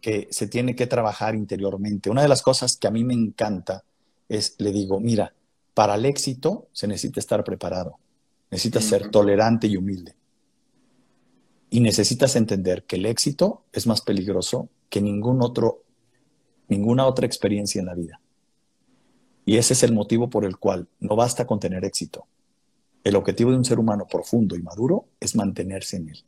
que 0.00 0.26
se 0.30 0.48
tiene 0.48 0.74
que 0.74 0.88
trabajar 0.88 1.36
interiormente. 1.36 2.10
Una 2.10 2.22
de 2.22 2.28
las 2.28 2.42
cosas 2.42 2.76
que 2.76 2.88
a 2.88 2.90
mí 2.90 3.04
me 3.04 3.14
encanta 3.14 3.84
es, 4.28 4.56
le 4.58 4.72
digo, 4.72 4.98
mira, 4.98 5.32
para 5.74 5.94
el 5.94 6.04
éxito 6.06 6.68
se 6.72 6.88
necesita 6.88 7.20
estar 7.20 7.44
preparado, 7.44 7.98
necesitas 8.50 8.84
ser 8.84 9.10
tolerante 9.10 9.68
y 9.68 9.76
humilde. 9.76 10.16
Y 11.72 11.80
necesitas 11.80 12.36
entender 12.36 12.84
que 12.84 12.96
el 12.96 13.06
éxito 13.06 13.64
es 13.72 13.86
más 13.86 14.02
peligroso 14.02 14.68
que 14.90 15.00
ningún 15.00 15.40
otro, 15.40 15.84
ninguna 16.68 17.06
otra 17.06 17.24
experiencia 17.24 17.80
en 17.80 17.86
la 17.86 17.94
vida. 17.94 18.20
Y 19.46 19.56
ese 19.56 19.72
es 19.72 19.82
el 19.82 19.94
motivo 19.94 20.28
por 20.28 20.44
el 20.44 20.58
cual 20.58 20.86
no 21.00 21.16
basta 21.16 21.46
con 21.46 21.60
tener 21.60 21.82
éxito. 21.86 22.26
El 23.02 23.16
objetivo 23.16 23.52
de 23.52 23.56
un 23.56 23.64
ser 23.64 23.78
humano 23.78 24.06
profundo 24.06 24.54
y 24.54 24.60
maduro 24.60 25.06
es 25.18 25.34
mantenerse 25.34 25.96
en 25.96 26.10
él. 26.10 26.22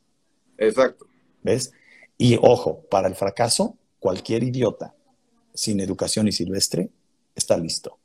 Exacto. 0.57 1.05
¿Ves? 1.43 1.71
Y 2.17 2.39
ojo, 2.41 2.81
para 2.89 3.07
el 3.07 3.13
fracaso, 3.13 3.77
cualquier 3.99 4.41
idiota 4.41 4.95
sin 5.53 5.79
educación 5.79 6.27
y 6.27 6.31
silvestre 6.31 6.89
está 7.35 7.55
listo. 7.55 7.99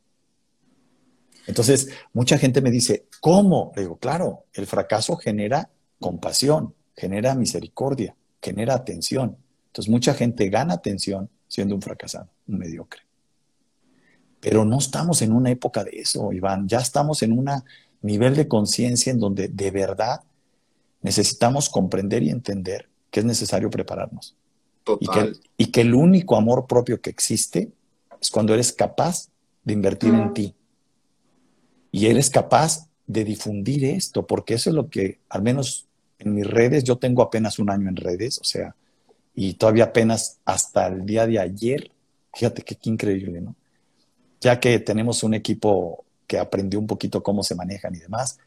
Entonces, 1.47 1.89
mucha 2.13 2.37
gente 2.37 2.61
me 2.61 2.71
dice, 2.71 3.07
¿cómo? 3.19 3.73
Le 3.77 3.85
digo, 3.85 3.97
claro, 3.97 4.45
el 4.53 4.67
fracaso 4.67 5.17
genera 5.17 5.71
compasión, 5.99 6.75
genera 7.01 7.35
misericordia, 7.35 8.15
genera 8.43 8.75
atención. 8.75 9.39
Entonces, 9.69 9.91
mucha 9.91 10.13
gente 10.13 10.51
gana 10.51 10.75
atención 10.75 11.31
siendo 11.49 11.75
un 11.75 11.81
fracasado, 11.81 12.29
un 12.47 12.59
mediocre. 12.59 13.01
Pero 14.39 14.67
no 14.67 14.79
estamos 14.79 15.23
en 15.23 15.33
una 15.33 15.51
época 15.51 15.83
de 15.83 15.93
eso, 15.95 16.33
Iván. 16.33 16.69
Ya 16.69 16.79
estamos 16.79 17.23
en 17.23 17.33
un 17.33 17.49
nivel 18.03 18.37
de 18.37 18.49
conciencia 18.49 19.11
en 19.11 19.19
donde 19.19 19.49
de 19.49 19.71
verdad 19.71 20.21
necesitamos 21.01 21.71
comprender 21.71 22.23
y 22.23 22.31
entender 22.31 22.89
que 23.11 23.21
es 23.21 23.27
necesario 23.27 23.71
prepararnos. 23.71 24.37
Y 24.99 25.07
que, 25.07 25.33
y 25.57 25.67
que 25.67 25.81
el 25.83 25.95
único 25.95 26.37
amor 26.37 26.67
propio 26.67 27.01
que 27.01 27.11
existe 27.11 27.71
es 28.21 28.31
cuando 28.31 28.53
eres 28.53 28.73
capaz 28.73 29.29
de 29.65 29.73
invertir 29.73 30.13
en 30.13 30.35
ti. 30.35 30.55
Y 31.93 32.07
eres 32.07 32.29
capaz 32.29 32.89
de 33.07 33.25
difundir 33.25 33.85
esto, 33.85 34.27
porque 34.27 34.55
eso 34.55 34.71
es 34.71 34.77
lo 34.77 34.89
que, 34.89 35.21
al 35.29 35.43
menos 35.43 35.87
en 36.21 36.35
mis 36.35 36.47
redes, 36.47 36.85
yo 36.85 36.97
tengo 36.97 37.23
apenas 37.23 37.59
un 37.59 37.71
año 37.71 37.89
en 37.89 37.97
redes, 37.97 38.39
o 38.39 38.45
sea, 38.45 38.75
y 39.35 39.55
todavía 39.55 39.85
apenas 39.85 40.39
hasta 40.45 40.87
el 40.87 41.05
día 41.07 41.27
de 41.27 41.39
ayer, 41.39 41.91
fíjate 42.35 42.63
qué 42.63 42.77
increíble, 42.85 43.41
¿no? 43.41 43.55
Ya 44.41 44.61
que 44.61 44.79
tenemos 44.79 45.23
un 45.23 45.35
equipo 45.35 46.05
que 46.27 46.39
aprendió 46.39 46.79
un 46.79 46.87
poquito 46.87 47.23
cómo 47.23 47.43
se 47.43 47.55
manejan 47.55 47.95
y 47.95 47.99
demás, 47.99 48.39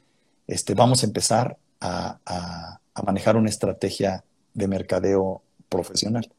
este, 0.48 0.74
vamos 0.74 1.04
a 1.04 1.06
empezar 1.06 1.58
a, 1.80 2.80
a 2.94 3.02
manejar 3.04 3.36
una 3.36 3.50
estrategia 3.50 4.24
de 4.54 4.68
mercadeo 4.68 5.42
profesional. 5.70 6.30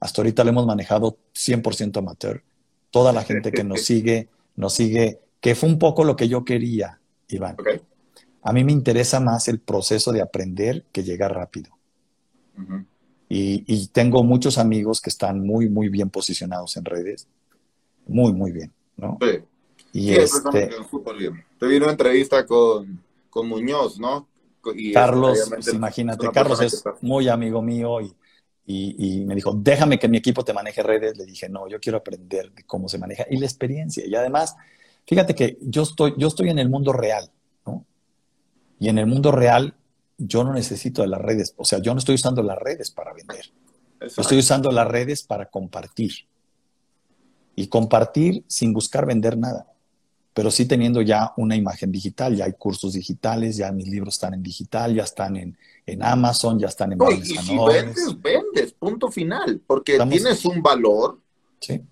Hasta 0.00 0.22
ahorita 0.22 0.44
lo 0.44 0.50
hemos 0.50 0.66
manejado 0.66 1.18
100% 1.34 1.98
amateur. 1.98 2.42
Toda 2.90 3.12
la 3.12 3.22
gente 3.22 3.52
que 3.52 3.64
nos 3.64 3.82
sigue, 3.84 4.28
nos 4.56 4.74
sigue, 4.74 5.20
que 5.40 5.54
fue 5.54 5.68
un 5.68 5.78
poco 5.78 6.04
lo 6.04 6.16
que 6.16 6.28
yo 6.28 6.44
quería, 6.44 6.98
Iván. 7.28 7.56
A 8.42 8.52
mí 8.52 8.64
me 8.64 8.72
interesa 8.72 9.20
más 9.20 9.48
el 9.48 9.60
proceso 9.60 10.12
de 10.12 10.22
aprender 10.22 10.84
que 10.92 11.02
llegar 11.02 11.34
rápido. 11.34 11.70
y, 13.28 13.86
tengo 13.88 14.24
muchos 14.24 14.58
amigos 14.58 15.00
que 15.00 15.10
están 15.10 15.40
muy, 15.44 15.68
muy 15.68 15.88
bien 15.88 16.10
posicionados 16.10 16.76
en 16.76 16.84
redes. 16.84 17.28
Muy, 18.06 18.32
muy 18.32 18.52
bien, 18.52 18.72
¿no? 18.96 19.18
Sí. 19.20 19.38
Y 19.92 20.12
este... 20.12 20.70
Te 21.58 21.66
vino 21.66 21.84
una 21.84 21.92
entrevista 21.92 22.46
con, 22.46 23.02
con 23.30 23.48
Muñoz, 23.48 23.98
¿no? 23.98 24.28
Carlos, 24.92 25.48
pues, 25.48 25.72
imagínate, 25.72 26.28
Carlos 26.32 26.60
es 26.60 26.84
muy 27.00 27.28
amigo 27.28 27.62
mío 27.62 28.00
y, 28.00 28.14
y, 28.66 29.24
me 29.24 29.34
dijo, 29.34 29.52
déjame 29.54 29.98
que 29.98 30.08
mi 30.08 30.18
equipo 30.18 30.44
te 30.44 30.52
maneje 30.52 30.82
redes. 30.82 31.16
Le 31.16 31.24
dije, 31.24 31.48
no, 31.48 31.68
yo 31.68 31.80
quiero 31.80 31.98
aprender 31.98 32.52
cómo 32.66 32.88
se 32.88 32.98
maneja 32.98 33.24
y 33.30 33.38
la 33.38 33.46
experiencia. 33.46 34.06
Y 34.06 34.14
además, 34.14 34.56
fíjate 35.06 35.34
que 35.34 35.58
yo 35.62 35.82
estoy, 35.82 36.14
yo 36.18 36.28
estoy 36.28 36.50
en 36.50 36.58
el 36.58 36.68
mundo 36.68 36.92
real. 36.92 37.30
Y 38.78 38.88
en 38.88 38.98
el 38.98 39.06
mundo 39.06 39.32
real 39.32 39.74
yo 40.16 40.44
no 40.44 40.52
necesito 40.52 41.02
de 41.02 41.08
las 41.08 41.20
redes, 41.20 41.54
o 41.56 41.64
sea, 41.64 41.80
yo 41.80 41.94
no 41.94 41.98
estoy 41.98 42.16
usando 42.16 42.42
las 42.42 42.58
redes 42.58 42.90
para 42.90 43.12
vender. 43.12 43.50
Estoy 44.00 44.38
usando 44.38 44.70
las 44.70 44.86
redes 44.86 45.22
para 45.22 45.46
compartir. 45.46 46.12
Y 47.54 47.66
compartir 47.66 48.44
sin 48.46 48.72
buscar 48.72 49.06
vender 49.06 49.36
nada 49.36 49.66
pero 50.38 50.52
sí 50.52 50.66
teniendo 50.66 51.02
ya 51.02 51.32
una 51.36 51.56
imagen 51.56 51.90
digital, 51.90 52.36
ya 52.36 52.44
hay 52.44 52.52
cursos 52.52 52.92
digitales, 52.92 53.56
ya 53.56 53.72
mis 53.72 53.88
libros 53.88 54.14
están 54.14 54.34
en 54.34 54.42
digital, 54.44 54.94
ya 54.94 55.02
están 55.02 55.36
en, 55.36 55.58
en 55.84 56.00
Amazon, 56.00 56.60
ya 56.60 56.68
están 56.68 56.92
en 56.92 56.98
no, 56.98 57.10
Y 57.10 57.24
si 57.24 57.58
vendes, 57.58 58.22
vendes, 58.22 58.72
punto 58.72 59.10
final, 59.10 59.60
porque 59.66 59.98
tienes 60.08 60.44
un 60.44 60.62
valor. 60.62 61.18
Sí. 61.58 61.82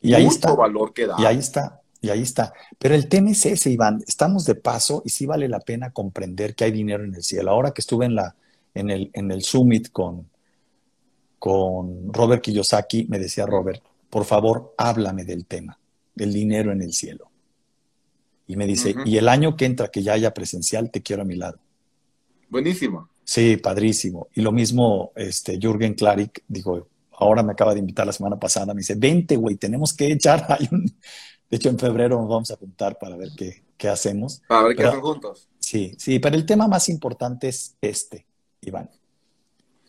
Y 0.00 0.14
ahí 0.14 0.24
está. 0.24 0.54
valor 0.54 0.94
que 0.94 1.06
da. 1.06 1.16
Y 1.18 1.26
ahí 1.26 1.36
está. 1.36 1.82
Y 2.04 2.10
ahí 2.10 2.20
está. 2.20 2.52
Pero 2.78 2.94
el 2.94 3.08
tema 3.08 3.30
es 3.30 3.46
ese, 3.46 3.70
Iván. 3.70 4.04
Estamos 4.06 4.44
de 4.44 4.56
paso 4.56 5.00
y 5.06 5.08
sí 5.08 5.24
vale 5.24 5.48
la 5.48 5.60
pena 5.60 5.90
comprender 5.90 6.54
que 6.54 6.64
hay 6.64 6.70
dinero 6.70 7.02
en 7.02 7.14
el 7.14 7.22
cielo. 7.22 7.50
Ahora 7.50 7.70
que 7.70 7.80
estuve 7.80 8.04
en, 8.04 8.14
la, 8.14 8.36
en, 8.74 8.90
el, 8.90 9.10
en 9.14 9.30
el 9.30 9.42
Summit 9.42 9.90
con, 9.90 10.28
con 11.38 12.12
Robert 12.12 12.42
Kiyosaki, 12.42 13.06
me 13.08 13.18
decía 13.18 13.46
Robert, 13.46 13.82
por 14.10 14.26
favor, 14.26 14.74
háblame 14.76 15.24
del 15.24 15.46
tema, 15.46 15.78
del 16.14 16.30
dinero 16.30 16.72
en 16.72 16.82
el 16.82 16.92
cielo. 16.92 17.30
Y 18.46 18.56
me 18.56 18.66
dice, 18.66 18.94
y 19.06 19.16
el 19.16 19.26
año 19.26 19.56
que 19.56 19.64
entra, 19.64 19.88
que 19.88 20.02
ya 20.02 20.12
haya 20.12 20.34
presencial, 20.34 20.90
te 20.90 21.00
quiero 21.00 21.22
a 21.22 21.24
mi 21.24 21.36
lado. 21.36 21.58
Buenísimo. 22.50 23.08
Sí, 23.24 23.56
padrísimo. 23.56 24.28
Y 24.34 24.42
lo 24.42 24.52
mismo, 24.52 25.12
este, 25.16 25.58
Jürgen 25.58 25.94
Klarik, 25.94 26.42
digo, 26.48 26.86
ahora 27.12 27.42
me 27.42 27.52
acaba 27.52 27.72
de 27.72 27.80
invitar 27.80 28.06
la 28.06 28.12
semana 28.12 28.38
pasada, 28.38 28.74
me 28.74 28.80
dice, 28.80 28.94
vente, 28.94 29.36
güey, 29.36 29.56
tenemos 29.56 29.94
que 29.94 30.12
echar. 30.12 30.46
De 31.50 31.56
hecho, 31.56 31.68
en 31.68 31.78
febrero 31.78 32.18
nos 32.18 32.28
vamos 32.28 32.50
a 32.50 32.56
juntar 32.56 32.98
para 32.98 33.16
ver 33.16 33.28
qué, 33.36 33.64
qué 33.76 33.88
hacemos. 33.88 34.42
Para 34.48 34.64
ver 34.64 34.76
qué 34.76 34.84
hacen 34.84 35.00
juntos. 35.00 35.48
Sí, 35.58 35.94
sí, 35.98 36.18
pero 36.18 36.36
el 36.36 36.46
tema 36.46 36.68
más 36.68 36.88
importante 36.88 37.48
es 37.48 37.76
este, 37.80 38.26
Iván. 38.60 38.90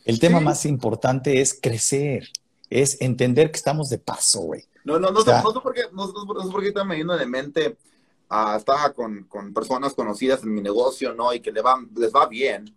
El 0.04 0.20
tema 0.20 0.38
más 0.38 0.64
importante 0.66 1.40
es 1.40 1.58
crecer, 1.60 2.28
es 2.70 3.00
entender 3.00 3.50
que 3.50 3.56
estamos 3.56 3.90
de 3.90 3.98
paso, 3.98 4.40
güey. 4.40 4.64
No, 4.84 5.00
no, 5.00 5.10
no, 5.10 5.24
no, 5.24 5.42
no, 5.42 5.52
sé 5.52 5.60
por 5.60 5.74
qué, 5.74 5.82
no, 5.92 6.06
no, 6.06 6.44
sé 6.44 6.50
por 6.52 6.62
qué 6.62 6.68
está 6.68 6.84
me 6.84 6.94
vino 6.94 7.16
de 7.16 7.26
mente 7.26 7.76
estaba 8.56 8.92
con, 8.92 9.24
con, 9.24 9.52
personas 9.52 9.94
conocidas 9.94 10.42
en 10.42 10.52
mi 10.52 10.60
negocio, 10.60 11.14
¿no? 11.14 11.32
Y 11.32 11.40
que 11.40 11.52
le 11.52 11.62
va, 11.62 11.76
les 11.96 12.12
va 12.12 12.26
bien. 12.26 12.74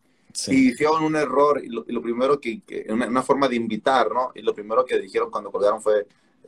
Y 0.47 0.69
hicieron 0.71 1.03
un 1.03 1.15
error 1.15 1.61
y 1.63 1.69
lo, 1.69 2.01
primero 2.01 2.39
que, 2.39 2.61
una, 2.89 3.23
forma 3.23 3.47
de 3.47 3.55
invitar, 3.55 4.11
¿no? 4.11 4.31
Y 4.35 4.41
lo 4.41 4.53
primero 4.53 4.85
que 4.85 4.99
dijeron 4.99 5.31
cuando 5.31 5.51
colgaron 5.51 5.81
fue, 5.81 6.07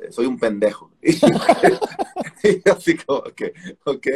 soy 0.09 0.25
un 0.25 0.39
pendejo. 0.39 0.91
Y, 2.43 2.67
así 2.67 2.97
como 2.97 3.21
que, 3.35 3.53
ok. 3.85 4.07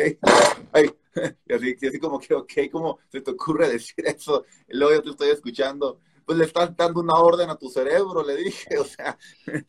y 1.48 1.54
así, 1.54 1.76
así 1.88 2.00
como 2.00 2.20
que, 2.20 2.34
ok, 2.34 2.52
¿cómo 2.72 2.98
se 3.12 3.22
te 3.22 3.30
ocurre 3.30 3.70
decir 3.70 4.04
eso? 4.04 4.46
Y 4.68 4.78
luego 4.78 4.96
yo 4.96 5.04
te 5.04 5.10
estoy 5.12 5.30
escuchando 5.30 6.00
pues 6.26 6.38
le 6.38 6.46
estás 6.46 6.76
dando 6.76 7.02
una 7.02 7.14
orden 7.14 7.50
a 7.50 7.56
tu 7.56 7.70
cerebro, 7.70 8.26
le 8.26 8.36
dije, 8.36 8.78
o 8.80 8.86
sea. 8.86 9.18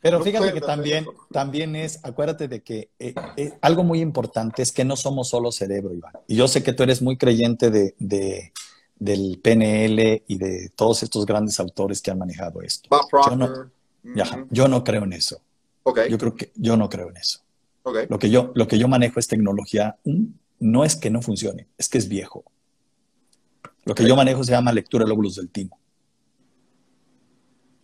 Pero 0.00 0.22
fíjate 0.22 0.52
que 0.52 0.60
también, 0.60 1.06
también 1.30 1.76
es, 1.76 2.00
acuérdate 2.02 2.48
de 2.48 2.62
que 2.62 2.90
eh, 2.98 3.14
eh, 3.36 3.52
algo 3.60 3.84
muy 3.84 4.00
importante 4.00 4.62
es 4.62 4.72
que 4.72 4.84
no 4.84 4.96
somos 4.96 5.28
solo 5.28 5.52
cerebro, 5.52 5.94
Iván. 5.94 6.12
Y 6.26 6.36
yo 6.36 6.48
sé 6.48 6.62
que 6.62 6.72
tú 6.72 6.82
eres 6.82 7.02
muy 7.02 7.16
creyente 7.16 7.70
de, 7.70 8.52
del 8.98 9.40
PNL 9.42 10.22
y 10.26 10.38
de 10.38 10.70
todos 10.74 11.02
estos 11.02 11.26
grandes 11.26 11.60
autores 11.60 12.00
que 12.00 12.10
han 12.10 12.18
manejado 12.18 12.62
esto. 12.62 12.88
Yo 13.28 13.36
no, 13.36 13.70
yo 14.50 14.68
no 14.68 14.82
creo 14.82 15.04
en 15.04 15.12
eso. 15.12 15.42
Okay. 15.88 16.10
Yo 16.10 16.18
creo 16.18 16.34
que 16.34 16.50
yo 16.56 16.76
no 16.76 16.88
creo 16.88 17.10
en 17.10 17.16
eso. 17.16 17.38
Okay. 17.84 18.06
Lo, 18.08 18.18
que 18.18 18.28
yo, 18.28 18.50
lo 18.56 18.66
que 18.66 18.76
yo 18.76 18.88
manejo 18.88 19.20
es 19.20 19.28
tecnología. 19.28 19.96
No 20.58 20.84
es 20.84 20.96
que 20.96 21.10
no 21.10 21.22
funcione, 21.22 21.68
es 21.78 21.88
que 21.88 21.98
es 21.98 22.08
viejo. 22.08 22.44
Lo 23.84 23.94
que 23.94 24.04
yo 24.04 24.16
manejo 24.16 24.42
se 24.42 24.50
llama 24.50 24.72
lectura 24.72 25.04
de 25.04 25.10
lóbulos 25.10 25.36
del 25.36 25.48
timo. 25.48 25.78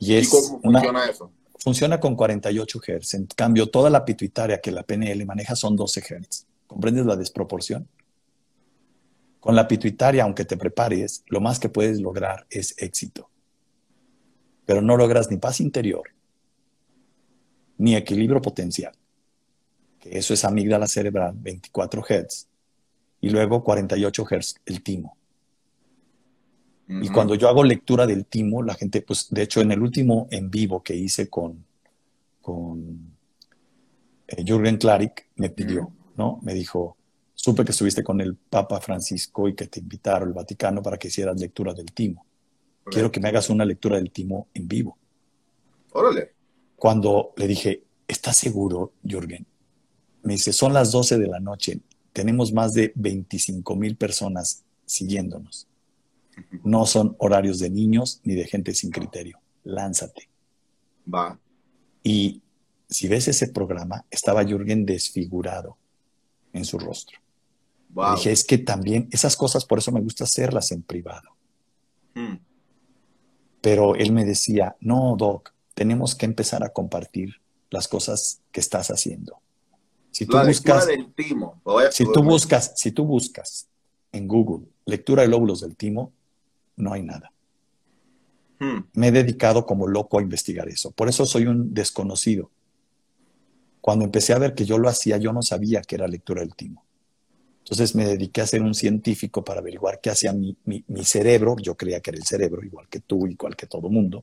Y, 0.00 0.26
cómo 0.26 0.61
funciona 0.61 1.04
eso? 1.06 1.30
Funciona 1.61 2.00
con 2.00 2.16
48 2.16 2.80
Hz. 2.80 3.14
En 3.14 3.26
cambio, 3.26 3.68
toda 3.68 3.88
la 3.88 4.04
pituitaria 4.04 4.61
que 4.61 4.73
la 4.73 4.82
PNL 4.82 5.25
maneja 5.25 5.54
son 5.54 5.76
12 5.76 6.00
Hz. 6.00 6.47
¿Comprendes 6.66 7.06
la 7.06 7.14
desproporción? 7.14 7.87
Con 9.38 9.54
la 9.54 9.68
pituitaria, 9.68 10.25
aunque 10.25 10.44
te 10.44 10.56
prepares, 10.56 11.23
lo 11.28 11.40
más 11.40 11.61
que 11.61 11.68
puedes 11.68 12.00
lograr 12.00 12.47
es 12.50 12.75
éxito. 12.78 13.30
pero 14.64 14.82
no 14.82 14.97
logras 14.97 15.30
ni 15.30 15.37
paz 15.37 15.61
interior, 15.61 16.02
ni 17.78 17.96
equilibrio 17.96 18.40
potencial, 18.40 18.92
que 19.98 20.18
eso 20.18 20.34
es 20.34 20.44
amígdala 20.44 20.86
cerebral, 20.86 21.34
24 21.36 22.02
Hz, 22.02 22.48
y 23.20 23.30
luego 23.30 23.62
48 23.62 24.24
Hz 24.24 24.54
el 24.66 24.82
timo. 24.82 25.16
Y 26.88 27.08
cuando 27.08 27.34
yo 27.36 27.48
hago 27.48 27.64
lectura 27.64 28.06
del 28.06 28.26
timo, 28.26 28.62
la 28.62 28.74
gente, 28.74 29.00
pues 29.00 29.28
de 29.30 29.42
hecho 29.42 29.62
en 29.62 29.72
el 29.72 29.80
último 29.80 30.28
en 30.30 30.50
vivo 30.50 30.82
que 30.82 30.94
hice 30.94 31.30
con, 31.30 31.64
con 32.42 33.14
eh, 34.26 34.44
Jürgen 34.46 34.76
Klarik, 34.76 35.28
me 35.36 35.48
pidió, 35.48 35.90
¿no? 36.16 36.38
Me 36.42 36.52
dijo, 36.52 36.98
supe 37.34 37.64
que 37.64 37.70
estuviste 37.70 38.02
con 38.02 38.20
el 38.20 38.36
Papa 38.36 38.78
Francisco 38.80 39.48
y 39.48 39.54
que 39.54 39.68
te 39.68 39.80
invitaron 39.80 40.28
al 40.28 40.34
Vaticano 40.34 40.82
para 40.82 40.98
que 40.98 41.08
hicieras 41.08 41.40
lectura 41.40 41.72
del 41.72 41.92
timo. 41.92 42.26
Quiero 42.84 43.10
que 43.10 43.20
me 43.20 43.28
hagas 43.28 43.48
una 43.48 43.64
lectura 43.64 43.96
del 43.96 44.10
timo 44.10 44.48
en 44.52 44.68
vivo. 44.68 44.98
Órale. 45.92 46.32
Cuando 46.82 47.32
le 47.36 47.46
dije, 47.46 47.84
¿estás 48.08 48.38
seguro, 48.38 48.94
Jürgen? 49.04 49.46
Me 50.24 50.32
dice, 50.32 50.52
son 50.52 50.72
las 50.72 50.90
12 50.90 51.16
de 51.16 51.28
la 51.28 51.38
noche, 51.38 51.78
tenemos 52.12 52.52
más 52.52 52.74
de 52.74 52.90
25 52.96 53.76
mil 53.76 53.94
personas 53.94 54.64
siguiéndonos. 54.84 55.68
No 56.64 56.84
son 56.84 57.14
horarios 57.20 57.60
de 57.60 57.70
niños 57.70 58.20
ni 58.24 58.34
de 58.34 58.46
gente 58.46 58.74
sin 58.74 58.90
criterio. 58.90 59.38
Lánzate. 59.62 60.28
Va. 61.06 61.38
Y 62.02 62.42
si 62.90 63.06
ves 63.06 63.28
ese 63.28 63.46
programa, 63.46 64.04
estaba 64.10 64.44
Jürgen 64.44 64.84
desfigurado 64.84 65.76
en 66.52 66.64
su 66.64 66.80
rostro. 66.80 67.16
Wow. 67.90 68.16
Dije, 68.16 68.32
es 68.32 68.42
que 68.42 68.58
también 68.58 69.08
esas 69.12 69.36
cosas, 69.36 69.64
por 69.64 69.78
eso 69.78 69.92
me 69.92 70.00
gusta 70.00 70.24
hacerlas 70.24 70.72
en 70.72 70.82
privado. 70.82 71.30
Mm. 72.14 72.38
Pero 73.60 73.94
él 73.94 74.10
me 74.10 74.24
decía, 74.24 74.74
no, 74.80 75.14
Doc, 75.16 75.52
tenemos 75.82 76.14
que 76.14 76.26
empezar 76.26 76.62
a 76.62 76.68
compartir 76.68 77.40
las 77.68 77.88
cosas 77.88 78.40
que 78.52 78.60
estás 78.60 78.92
haciendo. 78.92 79.40
Si 80.12 80.26
tú 80.26 80.36
La 80.36 80.44
buscas, 80.44 80.86
del 80.86 81.12
timo. 81.12 81.60
Si 81.90 82.04
tú 82.04 82.22
buscas, 82.22 82.72
si 82.76 82.92
tú 82.92 83.04
buscas 83.04 83.66
en 84.12 84.28
Google 84.28 84.68
lectura 84.86 85.22
de 85.22 85.28
lóbulos 85.28 85.60
del 85.60 85.74
timo, 85.74 86.12
no 86.76 86.92
hay 86.92 87.02
nada. 87.02 87.32
Mm. 88.60 88.78
Me 88.94 89.08
he 89.08 89.10
dedicado 89.10 89.66
como 89.66 89.88
loco 89.88 90.20
a 90.20 90.22
investigar 90.22 90.68
eso. 90.68 90.92
Por 90.92 91.08
eso 91.08 91.26
soy 91.26 91.46
un 91.46 91.74
desconocido. 91.74 92.48
Cuando 93.80 94.04
empecé 94.04 94.34
a 94.34 94.38
ver 94.38 94.54
que 94.54 94.64
yo 94.64 94.78
lo 94.78 94.88
hacía, 94.88 95.16
yo 95.16 95.32
no 95.32 95.42
sabía 95.42 95.80
que 95.82 95.96
era 95.96 96.06
lectura 96.06 96.42
del 96.42 96.54
timo. 96.54 96.84
Entonces 97.64 97.96
me 97.96 98.04
dediqué 98.06 98.40
a 98.40 98.46
ser 98.46 98.62
un 98.62 98.74
científico 98.74 99.42
para 99.42 99.58
averiguar 99.58 100.00
qué 100.00 100.10
hacía 100.10 100.32
mi, 100.32 100.56
mi- 100.64 100.84
mi 100.86 101.04
cerebro. 101.04 101.56
Yo 101.60 101.74
creía 101.74 102.00
que 102.00 102.10
era 102.10 102.18
el 102.18 102.24
cerebro, 102.24 102.62
igual 102.62 102.86
que 102.88 103.00
tú, 103.00 103.26
igual 103.26 103.56
que 103.56 103.66
todo 103.66 103.88
mundo. 103.88 104.22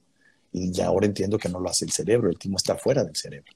Y 0.51 0.71
ya 0.71 0.87
ahora 0.87 1.05
entiendo 1.05 1.37
que 1.37 1.49
no 1.49 1.59
lo 1.59 1.69
hace 1.69 1.85
el 1.85 1.91
cerebro, 1.91 2.29
el 2.29 2.37
timo 2.37 2.57
está 2.57 2.75
fuera 2.75 3.03
del 3.03 3.15
cerebro. 3.15 3.51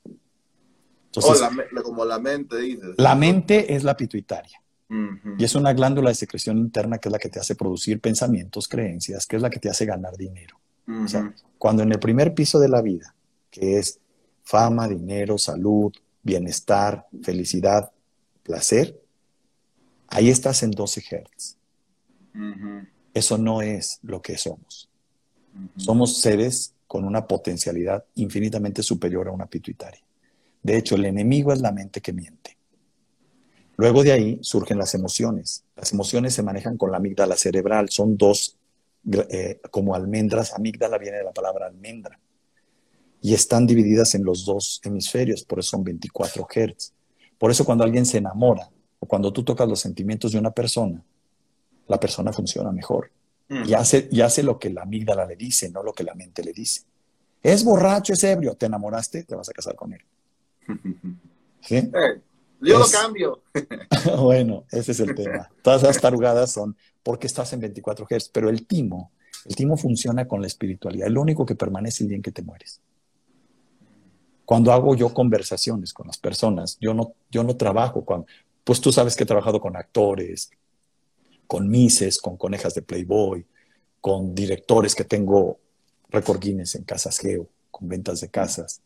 Entonces, 1.06 1.42
la 1.72 1.82
como 1.84 2.06
la 2.06 2.20
mente, 2.20 2.58
dices. 2.58 2.96
la 2.98 3.16
mente 3.16 3.74
es 3.76 3.84
la 3.84 3.96
pituitaria. 3.96 4.60
Y 5.40 5.44
es 5.44 5.56
una 5.56 5.74
glándula 5.74 6.10
de 6.10 6.16
secreción 6.16 6.60
interna 6.60 7.00
que 7.00 7.10
es 7.10 7.12
la 7.12 7.18
que 7.18 7.30
te 7.30 7.40
hace 7.40 7.56
producir 7.56 8.00
pensamientos, 8.00 8.68
creencias, 8.68 9.26
que 9.26 9.38
es 9.38 9.42
la 9.42 9.50
que 9.50 9.60
te 9.60 9.68
hace 9.68 9.88
ganar 9.88 10.16
dinero. 10.18 10.60
Ujú. 10.88 11.06
O 11.06 11.08
sea, 11.08 11.34
cuando 11.58 11.82
en 11.82 11.92
el 11.92 12.00
primer 12.00 12.36
piso 12.36 12.60
de 12.60 12.70
la 12.70 12.80
vida, 12.82 13.16
que 13.50 13.80
es 13.80 14.00
fama, 14.44 14.88
dinero, 14.88 15.40
salud, 15.40 15.92
bienestar, 16.22 17.08
felicidad, 17.24 17.92
placer, 18.44 19.02
ahí 20.10 20.30
estás 20.30 20.62
en 20.62 20.72
12 20.72 21.02
Hz. 21.02 21.58
Eso 23.14 23.38
no 23.38 23.62
es 23.62 24.00
lo 24.04 24.22
que 24.22 24.38
somos. 24.38 24.90
Somos 25.78 26.20
seres 26.20 26.73
con 26.94 27.06
una 27.06 27.26
potencialidad 27.26 28.06
infinitamente 28.14 28.84
superior 28.84 29.28
a 29.28 29.32
una 29.32 29.48
pituitaria. 29.48 30.00
De 30.62 30.78
hecho, 30.78 30.94
el 30.94 31.06
enemigo 31.06 31.52
es 31.52 31.60
la 31.60 31.72
mente 31.72 32.02
que 32.02 32.14
miente. 32.14 32.56
Luego 33.78 34.04
de 34.04 34.12
ahí 34.12 34.38
surgen 34.44 34.78
las 34.78 34.94
emociones. 34.94 35.64
Las 35.76 35.92
emociones 35.92 36.36
se 36.36 36.44
manejan 36.44 36.78
con 36.78 36.92
la 36.92 36.98
amígdala 36.98 37.36
cerebral. 37.36 37.90
Son 37.90 38.16
dos, 38.16 38.60
eh, 39.12 39.60
como 39.72 39.96
almendras. 39.96 40.54
Amígdala 40.54 41.00
viene 41.00 41.18
de 41.18 41.24
la 41.24 41.32
palabra 41.32 41.66
almendra. 41.66 42.20
Y 43.24 43.34
están 43.34 43.66
divididas 43.66 44.14
en 44.14 44.24
los 44.24 44.46
dos 44.46 44.80
hemisferios, 44.84 45.44
por 45.46 45.58
eso 45.58 45.72
son 45.72 45.84
24 45.84 46.46
Hz. 46.46 46.94
Por 47.40 47.50
eso 47.50 47.66
cuando 47.66 47.84
alguien 47.84 48.06
se 48.06 48.20
enamora 48.20 48.70
o 49.00 49.08
cuando 49.08 49.34
tú 49.34 49.44
tocas 49.44 49.68
los 49.68 49.80
sentimientos 49.80 50.34
de 50.34 50.38
una 50.38 50.52
persona, 50.52 51.04
la 51.88 52.00
persona 52.00 52.32
funciona 52.32 52.72
mejor 52.72 53.10
Mm. 53.54 53.70
y 53.70 53.74
hace, 53.76 54.08
y 54.12 54.22
hace 54.22 54.42
lo 54.42 54.58
que 54.58 54.72
la 54.72 54.82
amígdala 54.82 55.26
le 55.28 55.36
dice, 55.36 55.70
no 55.70 55.84
lo 55.84 55.94
que 55.94 56.04
la 56.04 56.16
mente 56.16 56.44
le 56.44 56.54
dice. 56.54 56.82
Es 57.44 57.64
borracho, 57.64 58.14
es 58.14 58.24
ebrio, 58.24 58.56
te 58.56 58.66
enamoraste, 58.66 59.24
te 59.24 59.36
vas 59.36 59.48
a 59.48 59.54
casar 59.54 59.76
con 59.76 59.94
él. 59.94 60.02
¿Sí? 61.62 61.76
Eh, 61.76 62.22
yo 62.62 62.80
lo 62.80 62.86
cambio. 62.88 63.44
bueno, 64.18 64.64
ese 64.72 64.94
es 64.94 65.00
el 65.02 65.14
tema. 65.14 65.52
Todas 65.62 65.84
esas 65.84 66.02
tarugadas 66.02 66.52
son 66.52 66.76
porque 67.04 67.28
estás 67.28 67.54
en 67.54 67.60
24 67.60 68.08
Hz, 68.10 68.30
pero 68.30 68.50
el 68.50 68.66
timo, 68.66 69.12
el 69.46 69.56
timo 69.56 69.78
funciona 69.78 70.28
con 70.28 70.42
la 70.42 70.48
espiritualidad, 70.48 71.08
es 71.08 71.14
lo 71.14 71.22
único 71.22 71.46
que 71.46 71.56
permanece 71.56 72.04
el 72.04 72.10
día 72.10 72.16
en 72.16 72.24
que 72.24 72.32
te 72.32 72.42
mueres. 72.42 72.82
Cuando 74.46 74.72
hago 74.72 74.96
yo 74.96 75.14
conversaciones 75.14 75.94
con 75.94 76.08
las 76.08 76.18
personas, 76.18 76.78
yo 76.82 76.94
no, 76.94 77.14
yo 77.30 77.44
no 77.44 77.56
trabajo 77.56 78.04
con, 78.04 78.26
pues 78.64 78.82
tú 78.82 78.92
sabes 78.92 79.16
que 79.16 79.24
he 79.24 79.28
trabajado 79.28 79.60
con 79.62 79.76
actores, 79.76 80.50
con 81.54 81.70
mises, 81.70 82.20
con 82.20 82.36
conejas 82.36 82.74
de 82.74 82.82
Playboy, 82.82 83.46
con 84.02 84.34
directores 84.34 84.96
que 84.96 85.04
tengo 85.04 85.60
récord 86.10 86.40
Guinness 86.40 86.74
en 86.74 86.84
Casas 86.84 87.20
Geo, 87.20 87.48
con 87.70 87.88
ventas 87.88 88.22
de 88.22 88.30
casas. 88.30 88.82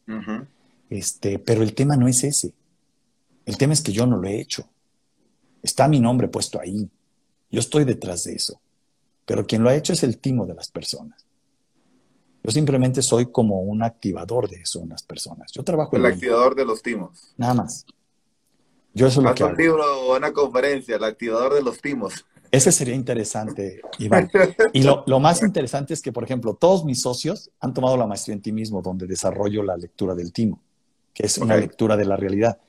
Este, 0.89 1.39
pero 1.39 1.63
el 1.63 1.73
tema 1.73 1.95
no 1.95 2.09
es 2.09 2.25
ese. 2.25 2.53
El 3.45 3.57
tema 3.57 3.71
es 3.71 3.79
que 3.81 3.93
yo 3.93 4.05
no 4.05 4.17
lo 4.17 4.27
he 4.27 4.41
hecho. 4.41 4.67
Está 5.63 5.87
mi 5.87 6.01
nombre 6.01 6.27
puesto 6.27 6.59
ahí. 6.59 6.89
Yo 7.49 7.61
estoy 7.61 7.85
detrás 7.85 8.25
de 8.25 8.33
eso. 8.35 8.59
Pero 9.25 9.45
quien 9.47 9.63
lo 9.63 9.69
ha 9.69 9.75
hecho 9.75 9.93
es 9.93 10.03
el 10.03 10.17
timo 10.17 10.45
de 10.45 10.53
las 10.53 10.69
personas. 10.69 11.25
Yo 12.43 12.51
simplemente 12.51 13.01
soy 13.01 13.31
como 13.31 13.61
un 13.61 13.81
activador 13.81 14.49
de 14.49 14.57
eso 14.57 14.81
en 14.81 14.89
las 14.89 15.03
personas. 15.03 15.53
Yo 15.53 15.63
trabajo 15.63 15.95
en 15.95 16.01
El 16.03 16.09
la- 16.09 16.15
activador 16.15 16.53
de 16.53 16.65
los 16.65 16.81
timos. 16.81 17.33
nada 17.37 17.53
más. 17.53 17.85
Yo 18.93 19.07
eso 19.07 19.21
es 19.21 19.25
lo 19.25 19.33
que 19.35 19.43
un 19.45 19.51
hago. 19.51 19.57
libro 19.59 20.01
o 20.01 20.17
una 20.17 20.33
conferencia, 20.33 20.97
el 20.97 21.03
activador 21.05 21.53
de 21.53 21.61
los 21.63 21.79
timos. 21.79 22.25
Ese 22.51 22.71
sería 22.71 22.95
interesante, 22.95 23.81
Iván. 23.99 24.29
Y 24.73 24.83
lo, 24.83 25.03
lo 25.07 25.19
más 25.19 25.41
interesante 25.41 25.93
es 25.93 26.01
que, 26.01 26.11
por 26.11 26.23
ejemplo, 26.23 26.53
todos 26.53 26.85
mis 26.85 27.01
socios 27.01 27.51
han 27.59 27.73
tomado 27.73 27.97
la 27.97 28.07
maestría 28.07 28.35
en 28.35 28.41
ti 28.41 28.51
mismo, 28.51 28.81
donde 28.81 29.07
desarrollo 29.07 29.63
la 29.63 29.77
lectura 29.77 30.15
del 30.15 30.31
timo, 30.31 30.61
que 31.13 31.25
es 31.25 31.37
una 31.37 31.57
lectura 31.57 31.97
de 31.97 32.05
la 32.05 32.15
realidad. 32.15 32.59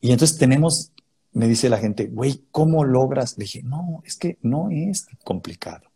Y 0.00 0.12
entonces 0.12 0.38
tenemos, 0.38 0.92
me 1.32 1.48
dice 1.48 1.68
la 1.68 1.78
gente, 1.78 2.06
güey, 2.06 2.44
¿cómo 2.50 2.84
logras? 2.84 3.36
Le 3.36 3.44
dije, 3.44 3.62
no, 3.62 4.02
es 4.04 4.16
que 4.16 4.38
no 4.42 4.70
es 4.70 5.06
complicado, 5.24 5.90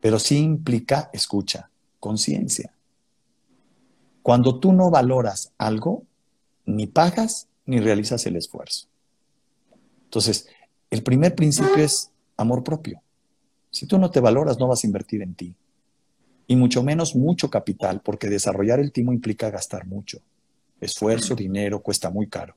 pero 0.00 0.18
sí 0.18 0.38
implica, 0.38 1.10
escucha, 1.12 1.70
conciencia. 1.98 2.72
Cuando 4.22 4.58
tú 4.58 4.72
no 4.72 4.90
valoras 4.90 5.52
algo, 5.58 6.04
ni 6.64 6.86
pagas 6.86 7.48
ni 7.66 7.80
realizas 7.80 8.24
el 8.26 8.36
esfuerzo. 8.36 8.86
Entonces, 10.04 10.46
el 10.94 11.02
primer 11.02 11.34
principio 11.34 11.76
es 11.76 12.10
amor 12.36 12.62
propio. 12.62 13.02
Si 13.70 13.86
tú 13.86 13.98
no 13.98 14.10
te 14.10 14.20
valoras, 14.20 14.58
no 14.60 14.68
vas 14.68 14.84
a 14.84 14.86
invertir 14.86 15.22
en 15.22 15.34
ti. 15.34 15.56
Y 16.46 16.54
mucho 16.56 16.82
menos 16.84 17.16
mucho 17.16 17.50
capital, 17.50 18.00
porque 18.00 18.28
desarrollar 18.28 18.78
el 18.78 18.92
timo 18.92 19.12
implica 19.12 19.50
gastar 19.50 19.86
mucho. 19.86 20.18
Esfuerzo, 20.80 21.34
dinero, 21.34 21.80
cuesta 21.80 22.10
muy 22.10 22.28
caro. 22.28 22.54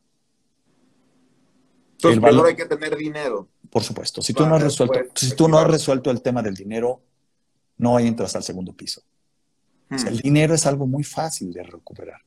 Entonces, 1.93 2.17
El 2.17 2.19
valor- 2.21 2.43
primero 2.43 2.47
hay 2.49 2.55
que 2.55 2.75
tener 2.75 2.95
dinero. 2.97 3.47
Por 3.71 3.83
supuesto, 3.83 4.21
si 4.21 4.33
tú 4.33 4.45
no 4.45 4.55
has 4.55 4.61
resuelto, 4.61 4.93
después 4.99 5.19
si 5.29 5.35
tú 5.35 5.47
no 5.47 5.57
has 5.57 5.63
activar. 5.63 5.71
resuelto 5.79 6.11
el 6.11 6.21
tema 6.21 6.43
del 6.43 6.53
dinero, 6.55 7.01
no 7.77 7.97
entras 7.99 8.35
al 8.35 8.43
segundo 8.43 8.73
piso. 8.73 9.01
O 9.89 9.97
sea, 9.97 10.09
Hmm. 10.11 10.13
el 10.13 10.19
dinero 10.19 10.53
es 10.53 10.65
algo 10.67 10.85
muy 10.85 11.03
fácil 11.03 11.51
de 11.53 11.63
recuperar. 11.63 12.21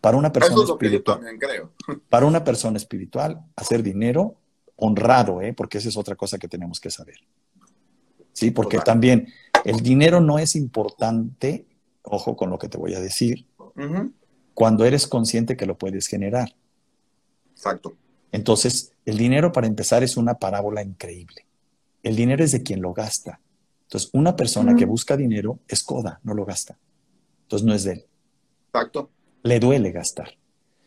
Para 0.00 0.16
una 0.16 0.32
persona 0.32 0.54
Eso 0.54 0.64
es 0.64 0.70
espiritual, 0.70 1.20
creo. 1.38 1.72
para 2.08 2.26
una 2.26 2.42
persona 2.42 2.76
espiritual, 2.76 3.40
hacer 3.54 3.82
dinero 3.82 4.36
honrado, 4.84 5.40
¿eh? 5.40 5.52
porque 5.52 5.78
esa 5.78 5.88
es 5.88 5.96
otra 5.96 6.16
cosa 6.16 6.38
que 6.38 6.48
tenemos 6.48 6.80
que 6.80 6.90
saber. 6.90 7.18
Sí, 8.32 8.50
porque 8.50 8.78
también 8.78 9.28
el 9.64 9.80
dinero 9.80 10.20
no 10.20 10.40
es 10.40 10.56
importante, 10.56 11.66
ojo 12.02 12.34
con 12.34 12.50
lo 12.50 12.58
que 12.58 12.68
te 12.68 12.78
voy 12.78 12.94
a 12.94 13.00
decir, 13.00 13.46
cuando 14.54 14.84
eres 14.84 15.06
consciente 15.06 15.56
que 15.56 15.66
lo 15.66 15.78
puedes 15.78 16.08
generar. 16.08 16.52
Exacto. 17.54 17.94
Entonces, 18.32 18.92
el 19.04 19.18
dinero 19.18 19.52
para 19.52 19.68
empezar 19.68 20.02
es 20.02 20.16
una 20.16 20.34
parábola 20.34 20.82
increíble. 20.82 21.46
El 22.02 22.16
dinero 22.16 22.42
es 22.42 22.50
de 22.50 22.64
quien 22.64 22.82
lo 22.82 22.92
gasta. 22.92 23.38
Entonces, 23.84 24.10
una 24.12 24.34
persona 24.34 24.74
que 24.74 24.84
busca 24.84 25.16
dinero 25.16 25.60
es 25.68 25.84
coda, 25.84 26.18
no 26.24 26.34
lo 26.34 26.44
gasta. 26.44 26.76
Entonces, 27.42 27.64
no 27.64 27.72
es 27.72 27.84
de 27.84 27.92
él. 27.92 28.06
Exacto. 28.66 29.10
Le 29.44 29.60
duele 29.60 29.92
gastar. 29.92 30.36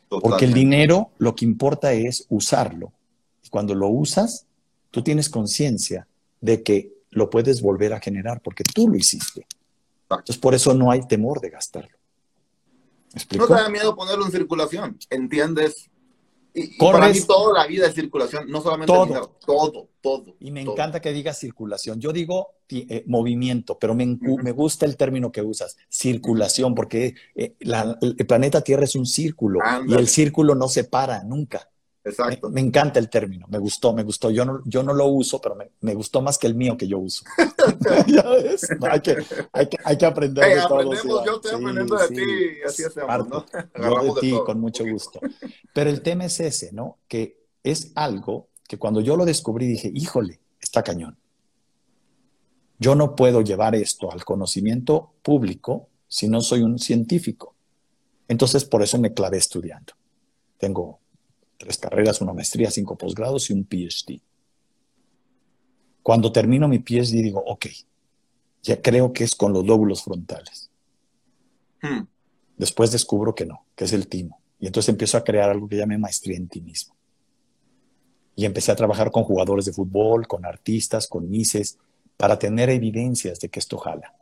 Porque 0.10 0.44
el 0.44 0.54
dinero 0.54 1.12
lo 1.18 1.34
que 1.34 1.46
importa 1.46 1.94
es 1.94 2.26
usarlo. 2.28 2.92
Cuando 3.56 3.74
lo 3.74 3.88
usas, 3.88 4.46
tú 4.92 5.02
tienes 5.02 5.30
conciencia 5.30 6.10
de 6.42 6.62
que 6.62 6.92
lo 7.12 7.30
puedes 7.30 7.62
volver 7.62 7.94
a 7.94 8.02
generar 8.02 8.42
porque 8.42 8.66
tú 8.66 8.90
lo 8.90 8.98
hiciste. 8.98 9.48
Entonces, 10.10 10.38
por 10.38 10.54
eso 10.54 10.74
no 10.74 10.92
hay 10.92 11.08
temor 11.08 11.40
de 11.40 11.52
gastarlo. 11.52 11.98
¿No 13.38 13.48
te 13.48 13.54
da 13.54 13.70
miedo 13.70 13.96
ponerlo 13.96 14.26
en 14.26 14.32
circulación? 14.34 15.00
¿Entiendes? 15.10 15.90
Y, 16.54 16.78
para 16.78 17.08
mí 17.08 17.22
toda 17.22 17.62
la 17.62 17.66
vida 17.66 17.88
es 17.88 17.94
circulación, 17.96 18.50
no 18.50 18.62
solamente 18.62 18.92
todo, 18.92 19.06
dinero, 19.06 19.38
todo, 19.46 19.88
todo. 20.02 20.36
Y 20.42 20.52
me 20.52 20.60
encanta 20.60 21.00
que 21.00 21.14
digas 21.14 21.40
circulación. 21.40 22.02
Yo 22.02 22.12
digo 22.12 22.56
eh, 22.68 23.06
movimiento, 23.08 23.80
pero 23.80 23.96
me, 23.96 24.20
me, 24.20 24.52
gusta 24.52 24.86
el 24.86 24.98
término 24.98 25.32
que 25.32 25.42
usas, 25.42 25.78
circulación, 25.88 26.76
porque 26.76 27.16
eh, 27.36 27.56
el 27.62 28.26
planeta 28.28 28.60
Tierra 28.60 28.84
es 28.84 28.96
un 28.96 29.06
círculo 29.06 29.62
y 29.88 29.94
el 29.94 30.10
círculo 30.10 30.56
no 30.56 30.68
se 30.68 30.84
para 30.84 31.24
nunca. 31.24 31.70
Exacto. 32.06 32.52
Me, 32.52 32.62
encanta 32.62 33.00
el 33.00 33.10
término, 33.10 33.48
me 33.50 33.58
gustó, 33.58 33.92
me 33.92 34.04
gustó. 34.04 34.30
Yo 34.30 34.46
no, 34.46 34.62
yo 34.66 34.84
no 34.84 34.94
lo 34.94 35.08
uso, 35.08 35.42
pero 35.42 35.58
me, 35.82 35.94
gustó 35.96 36.22
más 36.22 36.38
que 36.38 36.46
el 36.46 36.54
mío 36.54 36.78
que 36.78 36.88
yo 36.88 37.00
uso. 37.00 37.26
¿Ya 38.08 38.22
ves? 38.30 38.68
hay, 38.82 39.02
que, 39.02 39.18
hay, 39.52 39.68
que, 39.68 39.78
hay, 39.84 39.98
que, 39.98 40.06
aprender 40.06 40.56
de 40.56 40.62
todos. 40.68 41.04
Yo 41.04 41.36
estoy 41.36 41.52
aprendiendo 41.56 41.98
de 41.98 42.08
ti 42.10 42.24
y 42.62 42.62
así 42.64 42.84
hacemos, 42.84 43.28
¿no? 43.28 43.46
Yo 43.76 44.14
de 44.14 44.22
ti, 44.22 44.34
con 44.46 44.62
mucho 44.62 44.86
gusto. 44.86 45.20
Pero 45.74 45.90
el 45.90 46.02
tema 46.04 46.26
es 46.26 46.40
ese, 46.40 46.72
¿no? 46.72 47.00
Que 47.08 47.44
es 47.64 47.92
algo 47.96 48.50
que 48.68 48.78
cuando 48.78 49.02
yo 49.02 49.18
lo 49.18 49.26
descubrí 49.26 49.66
dije, 49.66 49.92
híjole, 49.92 50.40
está 50.62 50.84
cañón. 50.84 51.18
Yo 52.78 52.94
no 52.94 53.16
puedo 53.16 53.42
llevar 53.42 53.74
esto 53.74 54.12
al 54.12 54.24
conocimiento 54.24 55.14
público 55.24 55.90
si 56.08 56.28
no 56.28 56.42
soy 56.42 56.62
un 56.62 56.78
científico. 56.78 57.56
Entonces, 58.28 58.64
por 58.64 58.84
eso 58.84 59.00
me 59.00 59.14
clavé 59.14 59.38
estudiando. 59.38 59.94
Tengo 60.60 61.00
tres 61.58 61.78
carreras, 61.78 62.22
una 62.22 62.34
maestría, 62.34 62.72
cinco 62.72 62.98
posgrados 62.98 63.50
y 63.50 63.54
un 63.54 63.66
PhD. 63.66 64.22
Cuando 66.02 66.32
termino 66.32 66.68
mi 66.68 66.80
PhD 66.80 67.22
digo, 67.24 67.44
ok, 67.46 67.68
ya 68.64 68.82
creo 68.82 69.14
que 69.14 69.24
es 69.24 69.36
con 69.36 69.54
los 69.54 69.66
lóbulos 69.66 70.04
frontales. 70.04 70.70
Hmm. 71.82 72.04
Después 72.58 72.92
descubro 72.92 73.36
que 73.36 73.46
no, 73.46 73.66
que 73.76 73.86
es 73.86 73.94
el 73.94 74.08
timo. 74.08 74.42
Y 74.60 74.68
entonces 74.68 74.90
empiezo 74.90 75.18
a 75.18 75.24
crear 75.24 75.50
algo 75.50 75.68
que 75.68 75.78
llame 75.78 75.98
maestría 75.98 76.38
en 76.38 76.48
ti 76.48 76.62
mismo. 76.62 76.96
Y 78.36 78.46
empecé 78.46 78.72
a 78.72 78.76
trabajar 78.76 79.12
con 79.12 79.24
jugadores 79.24 79.66
de 79.66 79.74
fútbol, 79.74 80.28
con 80.28 80.46
artistas, 80.46 81.08
con 81.08 81.30
mises, 81.30 81.78
para 82.18 82.40
tener 82.40 82.70
evidencias 82.70 83.40
de 83.40 83.50
que 83.50 83.60
esto 83.60 83.78
jala. 83.78 84.14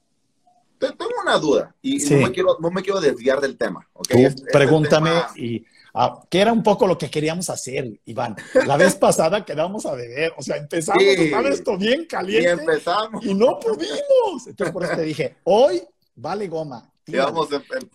Tengo 0.79 1.05
una 1.23 1.37
duda 1.37 1.75
y 1.81 1.97
no, 1.97 2.17
me 2.17 2.31
quiero, 2.31 2.57
no, 2.59 2.71
me 2.71 2.81
quiero, 2.81 3.01
desviar 3.01 3.41
del 3.41 3.57
tema. 3.57 3.87
¿okay? 3.93 4.25
Este 4.25 4.51
pregúntame 4.51 5.11
y 5.35 5.65
Ah, 5.95 6.23
que 6.27 6.39
era 6.39 6.51
un 6.51 6.63
poco 6.63 6.87
lo 6.87 6.97
que 6.97 7.09
queríamos 7.09 7.51
hacer, 7.51 7.99
Iván. 8.05 8.35
La 8.65 8.77
vez 8.77 8.95
pasada 8.95 9.45
quedamos 9.45 9.85
a 9.85 9.93
beber, 9.93 10.33
o 10.35 10.41
sea, 10.41 10.57
empezamos 10.57 11.03
a 11.03 11.37
a 11.37 11.49
esto 11.49 11.77
bien 11.77 12.05
caliente. 12.07 12.49
Y 12.49 12.51
empezamos. 12.51 13.23
Y 13.23 13.33
no 13.35 13.59
pudimos. 13.59 14.47
Entonces, 14.47 14.73
por 14.73 14.83
eso 14.85 14.95
te 14.95 15.03
dije, 15.03 15.35
hoy 15.43 15.83
vale 16.15 16.47
goma. 16.47 16.91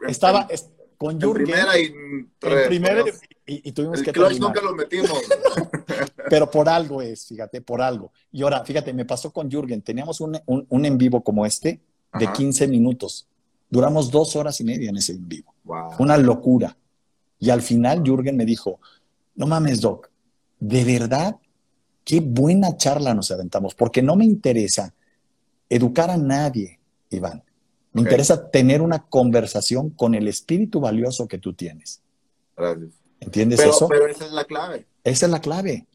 Estaba 0.06 0.46
con 0.96 1.20
Jürgen. 1.20 1.44
primera 1.44 1.78
y 1.78 1.92
primera 2.38 3.04
y, 3.46 3.72
tuvimos 3.72 3.98
el 4.00 4.04
que 4.04 4.12
clutch 4.12 4.38
nunca 4.38 4.60
lo 4.60 4.74
metimos. 4.74 5.10
Pero 6.30 6.48
por 6.50 6.68
algo 6.68 7.02
es, 7.02 7.26
fíjate, 7.26 7.62
por 7.62 7.82
algo. 7.82 8.12
Y 8.30 8.42
ahora, 8.42 8.64
fíjate, 8.64 8.92
me 8.92 9.06
pasó 9.06 9.32
con 9.32 9.50
Jürgen. 9.50 9.82
Teníamos 9.82 10.20
un, 10.20 10.38
un, 10.46 10.84
en 10.84 10.98
vivo 10.98 11.24
como 11.24 11.46
este 11.46 11.80
de 12.18 12.32
15 12.32 12.68
minutos. 12.68 13.26
Duramos 13.70 14.10
dos 14.10 14.36
horas 14.36 14.60
y 14.60 14.64
media 14.64 14.90
en 14.90 14.96
ese 14.96 15.12
en 15.12 15.28
vivo. 15.28 15.54
Una 15.98 16.16
locura. 16.16 16.76
Y 17.38 17.50
al 17.50 17.62
final 17.62 18.02
Jürgen 18.02 18.36
me 18.36 18.44
dijo, 18.44 18.80
no 19.34 19.46
mames, 19.46 19.80
Doc, 19.80 20.10
de 20.58 20.84
verdad, 20.84 21.36
qué 22.04 22.20
buena 22.20 22.76
charla 22.76 23.14
nos 23.14 23.30
aventamos, 23.30 23.74
porque 23.74 24.02
no 24.02 24.16
me 24.16 24.24
interesa 24.24 24.94
educar 25.68 26.10
a 26.10 26.16
nadie, 26.16 26.80
Iván. 27.10 27.42
Me 27.92 28.02
interesa 28.02 28.50
tener 28.50 28.82
una 28.82 29.00
conversación 29.00 29.90
con 29.90 30.14
el 30.14 30.28
espíritu 30.28 30.80
valioso 30.80 31.26
que 31.26 31.38
tú 31.38 31.52
tienes. 31.52 32.02
Gracias. 32.56 32.90
¿Entiendes 33.20 33.60
eso? 33.60 33.88
Pero 33.88 34.06
esa 34.06 34.26
es 34.26 34.32
la 34.32 34.44
clave. 34.44 34.86
Esa 35.04 35.26
es 35.26 35.32
la 35.32 35.40
clave. 35.40 35.86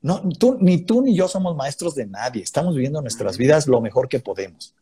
No, 0.00 0.28
tú, 0.38 0.58
ni 0.60 0.78
tú 0.78 1.02
ni 1.02 1.16
yo 1.16 1.28
somos 1.28 1.56
maestros 1.56 1.94
de 1.94 2.06
nadie. 2.06 2.42
Estamos 2.42 2.74
viviendo 2.74 3.00
nuestras 3.00 3.38
vidas 3.38 3.66
lo 3.66 3.80
mejor 3.80 4.08
que 4.08 4.20
podemos. 4.20 4.74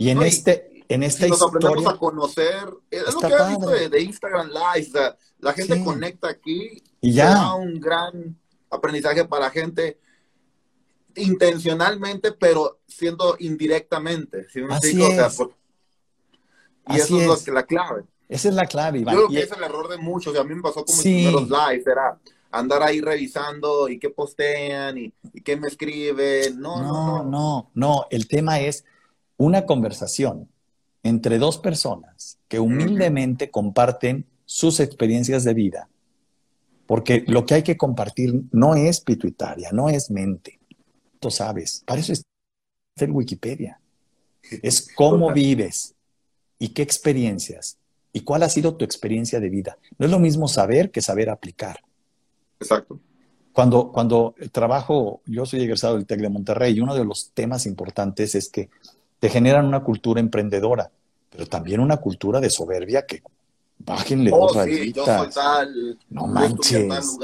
Y 0.00 0.08
en 0.08 0.22
este, 0.22 0.82
en 0.88 1.02
esta 1.02 1.28
nos 1.28 1.36
historia. 1.36 1.68
aprendemos 1.68 1.94
a 1.94 1.98
conocer, 1.98 2.68
es 2.90 3.12
lo 3.12 3.20
que 3.20 3.26
he 3.26 3.48
visto 3.48 3.90
de, 3.90 4.00
Instagram 4.00 4.48
Live, 4.48 4.92
la 5.40 5.52
gente 5.52 5.84
conecta 5.84 6.30
aquí 6.30 6.82
y 7.02 7.12
ya. 7.12 7.52
un 7.54 7.78
gran 7.78 8.34
aprendizaje 8.70 9.26
para 9.26 9.44
la 9.44 9.50
gente 9.50 10.00
intencionalmente, 11.16 12.32
pero 12.32 12.80
siendo 12.88 13.36
indirectamente. 13.40 14.46
Así 14.70 15.02
es. 15.02 15.38
y 16.88 16.96
eso 16.96 17.20
es, 17.20 17.26
Lo 17.26 17.38
que, 17.38 17.52
la 17.52 17.64
clave. 17.64 18.04
Esa 18.26 18.48
es 18.48 18.54
la 18.54 18.64
clave, 18.64 19.00
Iván. 19.00 19.14
Yo 19.14 19.26
creo 19.26 19.38
que 19.38 19.44
es 19.44 19.52
el 19.52 19.62
error 19.62 19.86
de 19.90 19.98
muchos. 19.98 20.34
a 20.34 20.44
mí 20.44 20.54
me 20.54 20.62
pasó 20.62 20.82
como 20.82 21.02
en 21.02 21.30
los 21.30 21.50
lives, 21.50 21.86
era 21.86 22.18
andar 22.50 22.82
ahí 22.82 23.02
revisando 23.02 23.86
y 23.90 23.98
qué 23.98 24.08
postean 24.08 24.96
y, 24.96 25.12
y 25.34 25.42
qué 25.42 25.58
me 25.58 25.68
escriben. 25.68 26.58
No 26.58 26.80
no, 26.80 26.92
no, 26.92 27.22
no, 27.24 27.70
no. 27.74 28.06
El 28.10 28.26
tema 28.28 28.60
es 28.60 28.86
una 29.40 29.64
conversación 29.64 30.50
entre 31.02 31.38
dos 31.38 31.56
personas 31.56 32.38
que 32.46 32.60
humildemente 32.60 33.50
comparten 33.50 34.26
sus 34.44 34.80
experiencias 34.80 35.44
de 35.44 35.54
vida. 35.54 35.88
Porque 36.86 37.24
lo 37.26 37.46
que 37.46 37.54
hay 37.54 37.62
que 37.62 37.78
compartir 37.78 38.42
no 38.52 38.74
es 38.74 39.00
pituitaria, 39.00 39.70
no 39.72 39.88
es 39.88 40.10
mente. 40.10 40.58
Tú 41.18 41.30
sabes, 41.30 41.82
para 41.86 42.00
eso 42.02 42.12
es 42.12 42.22
el 42.96 43.12
Wikipedia. 43.12 43.80
Es 44.42 44.86
cómo 44.94 45.32
vives 45.32 45.94
y 46.58 46.68
qué 46.68 46.82
experiencias 46.82 47.78
y 48.12 48.20
cuál 48.20 48.42
ha 48.42 48.50
sido 48.50 48.76
tu 48.76 48.84
experiencia 48.84 49.40
de 49.40 49.48
vida. 49.48 49.78
No 49.96 50.04
es 50.04 50.12
lo 50.12 50.18
mismo 50.18 50.48
saber 50.48 50.90
que 50.90 51.00
saber 51.00 51.30
aplicar. 51.30 51.80
Exacto. 52.60 53.00
Cuando, 53.54 53.90
cuando 53.90 54.34
trabajo, 54.52 55.22
yo 55.24 55.46
soy 55.46 55.62
egresado 55.62 55.96
del 55.96 56.04
TEC 56.04 56.20
de 56.20 56.28
Monterrey 56.28 56.76
y 56.76 56.80
uno 56.80 56.94
de 56.94 57.06
los 57.06 57.30
temas 57.32 57.64
importantes 57.64 58.34
es 58.34 58.50
que 58.50 58.68
te 59.20 59.28
generan 59.28 59.66
una 59.66 59.84
cultura 59.84 60.18
emprendedora, 60.18 60.90
pero 61.30 61.46
también 61.46 61.78
una 61.80 61.98
cultura 61.98 62.40
de 62.40 62.50
soberbia 62.50 63.06
que 63.06 63.22
bájenle 63.78 64.30
oh, 64.32 64.52
dos 64.52 64.64
sí, 64.64 64.92
no 66.10 66.26
manches. 66.26 67.18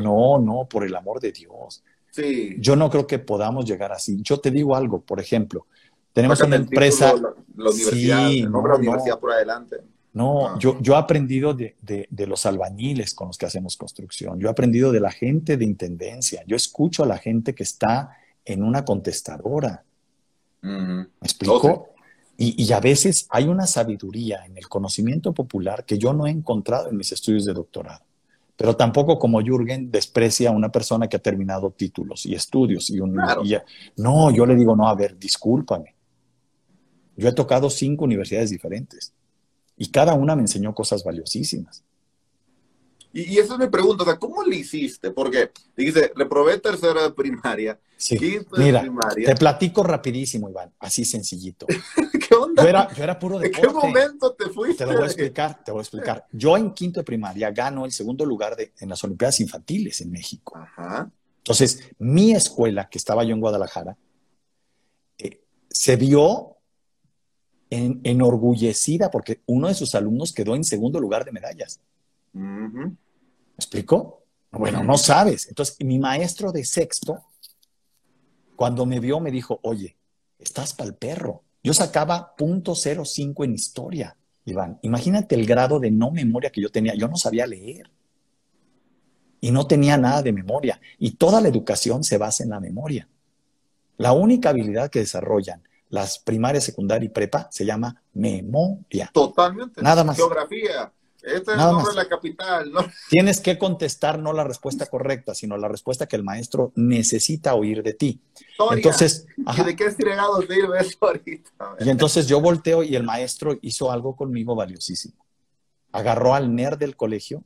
no, 0.00 0.38
no, 0.38 0.66
por 0.70 0.84
el 0.84 0.94
amor 0.94 1.20
de 1.20 1.32
Dios. 1.32 1.82
Sí. 2.10 2.56
Yo 2.58 2.76
no 2.76 2.88
creo 2.90 3.06
que 3.06 3.18
podamos 3.18 3.64
llegar 3.64 3.92
así. 3.92 4.18
Yo 4.22 4.38
te 4.38 4.50
digo 4.50 4.76
algo, 4.76 5.00
por 5.00 5.20
ejemplo, 5.20 5.66
tenemos 6.12 6.40
una 6.40 6.56
empresa. 6.56 7.14
la, 7.14 7.70
universidad, 7.70 8.28
sí, 8.28 8.42
no, 8.42 8.66
la 8.66 8.76
universidad 8.76 9.18
por 9.18 9.32
adelante. 9.32 9.76
No, 10.14 10.48
ah. 10.48 10.56
yo, 10.58 10.78
yo 10.80 10.94
he 10.94 10.96
aprendido 10.96 11.54
de, 11.54 11.76
de, 11.80 12.26
los 12.26 12.44
albañiles 12.46 13.14
con 13.14 13.28
los 13.28 13.38
que 13.38 13.46
hacemos 13.46 13.76
construcción. 13.76 14.40
Yo 14.40 14.48
he 14.48 14.50
aprendido 14.50 14.90
de 14.90 15.00
la 15.00 15.10
gente 15.10 15.56
de 15.56 15.64
intendencia. 15.64 16.42
Yo 16.46 16.56
escucho 16.56 17.04
a 17.04 17.06
la 17.06 17.18
gente 17.18 17.54
que 17.54 17.62
está 17.62 18.16
en 18.44 18.62
una 18.62 18.84
contestadora. 18.84 19.84
¿Me 20.62 21.06
explico? 21.22 21.88
y, 22.40 22.72
a 22.72 22.78
veces 22.78 23.26
hay 23.30 23.48
una 23.48 23.66
sabiduría 23.66 24.44
en 24.46 24.56
el 24.56 24.68
conocimiento 24.68 25.32
popular 25.32 25.84
que 25.84 25.98
yo 25.98 26.12
no 26.12 26.26
he 26.26 26.30
encontrado 26.30 26.88
en 26.88 26.96
mis 26.96 27.10
estudios 27.10 27.44
de 27.44 27.52
doctorado. 27.52 28.04
Pero 28.56 28.76
tampoco 28.76 29.18
como 29.18 29.40
Jürgen 29.40 29.90
desprecia 29.90 30.50
a 30.50 30.52
una 30.52 30.70
persona 30.70 31.08
que 31.08 31.16
ha 31.16 31.20
terminado 31.20 31.70
títulos 31.70 32.26
y 32.26 32.34
estudios. 32.34 32.90
Y, 32.90 33.00
un, 33.00 33.14
no, 33.96 34.30
yo 34.30 34.46
le 34.46 34.54
digo, 34.54 34.76
no, 34.76 34.88
a 34.88 34.94
ver, 34.94 35.18
discúlpame. 35.18 35.94
Yo 37.16 37.28
he 37.28 37.32
tocado 37.32 37.70
cinco 37.70 38.04
universidades 38.04 38.50
diferentes 38.50 39.12
y 39.76 39.88
cada 39.90 40.14
una 40.14 40.36
me 40.36 40.42
enseñó 40.42 40.74
cosas 40.74 41.02
valiosísimas. 41.02 41.82
Y, 43.12 43.34
y 43.34 43.38
esa 43.38 43.54
es 43.54 43.60
mi 43.60 43.68
pregunta, 43.68 44.02
o 44.02 44.06
sea, 44.06 44.18
¿cómo 44.18 44.42
le 44.42 44.56
hiciste? 44.56 45.10
Porque 45.10 45.50
dice, 45.76 46.12
reprobé 46.14 46.58
tercero 46.58 47.02
de 47.02 47.10
primaria, 47.12 47.78
sí. 47.96 48.18
Mira, 48.56 48.84
te 49.14 49.34
platico 49.34 49.82
rapidísimo, 49.82 50.50
Iván, 50.50 50.72
así 50.78 51.04
sencillito. 51.04 51.66
¿Qué 52.28 52.34
onda? 52.34 52.62
Yo 52.62 52.68
era, 52.68 52.94
yo 52.94 53.02
era 53.04 53.18
puro 53.18 53.38
deporte. 53.38 53.66
¿En 53.66 53.72
qué 53.72 53.74
momento 53.74 54.32
te 54.34 54.50
fuiste? 54.50 54.84
Te 54.84 54.90
lo 54.90 54.98
voy 54.98 55.04
a 55.04 55.06
explicar, 55.06 55.64
te 55.64 55.72
voy 55.72 55.78
a 55.78 55.82
explicar. 55.82 56.26
Yo 56.32 56.56
en 56.56 56.72
quinto 56.72 57.00
de 57.00 57.04
primaria 57.04 57.50
gano 57.50 57.84
el 57.84 57.92
segundo 57.92 58.26
lugar 58.26 58.54
de, 58.56 58.72
en 58.78 58.90
las 58.90 59.02
Olimpiadas 59.04 59.40
Infantiles 59.40 60.00
en 60.02 60.10
México. 60.10 60.56
Ajá. 60.56 61.10
Entonces, 61.38 61.80
mi 61.98 62.32
escuela, 62.32 62.90
que 62.90 62.98
estaba 62.98 63.24
yo 63.24 63.34
en 63.34 63.40
Guadalajara, 63.40 63.96
eh, 65.16 65.40
se 65.70 65.96
vio 65.96 66.58
en, 67.70 68.00
enorgullecida 68.04 69.10
porque 69.10 69.40
uno 69.46 69.68
de 69.68 69.74
sus 69.74 69.94
alumnos 69.94 70.34
quedó 70.34 70.54
en 70.54 70.64
segundo 70.64 71.00
lugar 71.00 71.24
de 71.24 71.32
medallas. 71.32 71.80
¿Me 72.32 72.96
explico? 73.56 74.24
Bueno, 74.50 74.82
no 74.82 74.96
sabes. 74.96 75.48
Entonces, 75.48 75.76
mi 75.80 75.98
maestro 75.98 76.52
de 76.52 76.64
sexto, 76.64 77.24
cuando 78.56 78.86
me 78.86 79.00
vio, 79.00 79.20
me 79.20 79.30
dijo, 79.30 79.60
oye, 79.62 79.96
estás 80.38 80.74
para 80.74 80.88
el 80.88 80.94
perro. 80.94 81.42
Yo 81.62 81.74
sacaba 81.74 82.34
.05 82.36 83.44
en 83.44 83.54
historia, 83.54 84.16
Iván. 84.44 84.78
Imagínate 84.82 85.34
el 85.34 85.46
grado 85.46 85.80
de 85.80 85.90
no 85.90 86.10
memoria 86.10 86.50
que 86.50 86.60
yo 86.60 86.70
tenía. 86.70 86.94
Yo 86.94 87.08
no 87.08 87.16
sabía 87.16 87.46
leer. 87.46 87.90
Y 89.40 89.50
no 89.50 89.66
tenía 89.66 89.96
nada 89.96 90.22
de 90.22 90.32
memoria. 90.32 90.80
Y 90.98 91.12
toda 91.12 91.40
la 91.40 91.48
educación 91.48 92.04
se 92.04 92.18
basa 92.18 92.42
en 92.42 92.50
la 92.50 92.60
memoria. 92.60 93.08
La 93.96 94.12
única 94.12 94.50
habilidad 94.50 94.90
que 94.90 95.00
desarrollan 95.00 95.62
las 95.90 96.18
primarias, 96.18 96.64
secundaria 96.64 97.06
y 97.06 97.10
prepa 97.10 97.48
se 97.50 97.64
llama 97.64 98.02
memoria. 98.12 99.10
Totalmente. 99.12 99.82
Nada 99.82 100.04
más. 100.04 100.16
Geografía. 100.16 100.92
Este 101.22 101.36
es 101.52 101.56
Nada 101.56 101.70
el 101.70 101.76
nombre 101.76 101.84
más. 101.84 101.94
de 101.96 102.02
la 102.02 102.08
capital. 102.08 102.72
¿no? 102.72 102.80
Tienes 103.10 103.40
que 103.40 103.58
contestar 103.58 104.18
no 104.18 104.32
la 104.32 104.44
respuesta 104.44 104.86
correcta, 104.86 105.34
sino 105.34 105.56
la 105.56 105.68
respuesta 105.68 106.06
que 106.06 106.16
el 106.16 106.22
maestro 106.22 106.72
necesita 106.76 107.54
oír 107.54 107.82
de 107.82 107.94
ti. 107.94 108.20
Entonces, 108.70 109.26
ajá. 109.46 109.62
¿Y 109.62 109.66
de 109.66 109.76
qué 109.76 109.86
estregados 109.86 110.44
sirve 110.48 110.78
eso 110.80 110.96
ahorita? 111.00 111.50
Y 111.80 111.88
entonces 111.90 112.26
yo 112.28 112.40
volteo 112.40 112.82
y 112.82 112.94
el 112.96 113.02
maestro 113.02 113.58
hizo 113.62 113.90
algo 113.90 114.14
conmigo 114.16 114.54
valiosísimo. 114.54 115.14
Agarró 115.92 116.34
al 116.34 116.54
nerd 116.54 116.78
del 116.78 116.96
colegio 116.96 117.42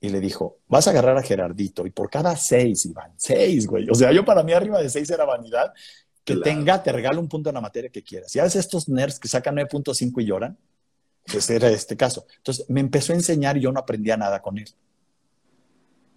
y 0.00 0.10
le 0.10 0.20
dijo, 0.20 0.58
vas 0.68 0.86
a 0.86 0.90
agarrar 0.90 1.16
a 1.16 1.22
Gerardito 1.22 1.86
y 1.86 1.90
por 1.90 2.10
cada 2.10 2.36
seis, 2.36 2.84
Iván, 2.86 3.12
seis, 3.16 3.66
güey. 3.66 3.88
O 3.88 3.94
sea, 3.94 4.12
yo 4.12 4.24
para 4.24 4.42
mí 4.42 4.52
arriba 4.52 4.80
de 4.82 4.90
seis 4.90 5.08
era 5.10 5.24
vanidad. 5.24 5.72
Que 6.24 6.34
Claro. 6.34 6.42
tenga, 6.42 6.82
te 6.82 6.90
regalo 6.92 7.20
un 7.20 7.28
punto 7.28 7.50
en 7.50 7.54
la 7.54 7.60
materia 7.60 7.90
que 7.90 8.02
quieras. 8.02 8.34
Y 8.34 8.38
a 8.38 8.44
veces 8.44 8.60
estos 8.64 8.88
nerds 8.88 9.18
que 9.20 9.28
sacan 9.28 9.56
9.5 9.56 10.22
y 10.22 10.24
lloran, 10.24 10.56
pues 11.30 11.48
era 11.50 11.70
este 11.70 11.96
caso. 11.96 12.26
Entonces 12.36 12.66
me 12.68 12.80
empezó 12.80 13.12
a 13.12 13.16
enseñar 13.16 13.56
y 13.56 13.60
yo 13.60 13.72
no 13.72 13.80
aprendía 13.80 14.16
nada 14.16 14.40
con 14.42 14.58
él. 14.58 14.68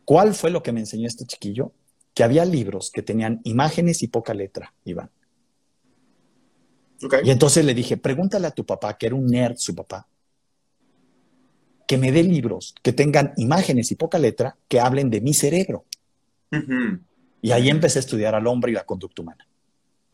¿Cuál 0.06 0.34
fue 0.34 0.52
lo 0.52 0.64
que 0.64 0.72
me 0.72 0.80
enseñó 0.80 1.08
este 1.08 1.26
chiquillo? 1.26 1.74
Que 2.14 2.24
había 2.24 2.46
libros 2.46 2.92
que 2.92 3.02
tenían 3.02 3.42
imágenes 3.44 4.02
y 4.04 4.08
poca 4.08 4.34
letra, 4.34 4.74
Iván. 4.86 5.10
Y 7.24 7.30
entonces 7.30 7.64
le 7.64 7.74
dije, 7.74 7.98
pregúntale 7.98 8.48
a 8.48 8.52
tu 8.52 8.66
papá, 8.66 8.98
que 8.98 9.06
era 9.06 9.16
un 9.16 9.28
nerd 9.28 9.58
su 9.58 9.76
papá, 9.76 10.08
que 11.88 11.98
me 11.98 12.12
dé 12.12 12.24
libros 12.24 12.74
que 12.82 12.92
tengan 12.92 13.34
imágenes 13.38 13.92
y 13.92 13.96
poca 13.96 14.18
letra 14.18 14.58
que 14.68 14.80
hablen 14.80 15.10
de 15.10 15.22
mi 15.22 15.34
cerebro. 15.34 15.86
Y 17.42 17.52
ahí 17.52 17.70
empecé 17.70 18.00
a 18.00 18.02
estudiar 18.02 18.34
al 18.34 18.48
hombre 18.48 18.72
y 18.72 18.76
la 18.76 18.86
conducta 18.86 19.22
humana. 19.22 19.48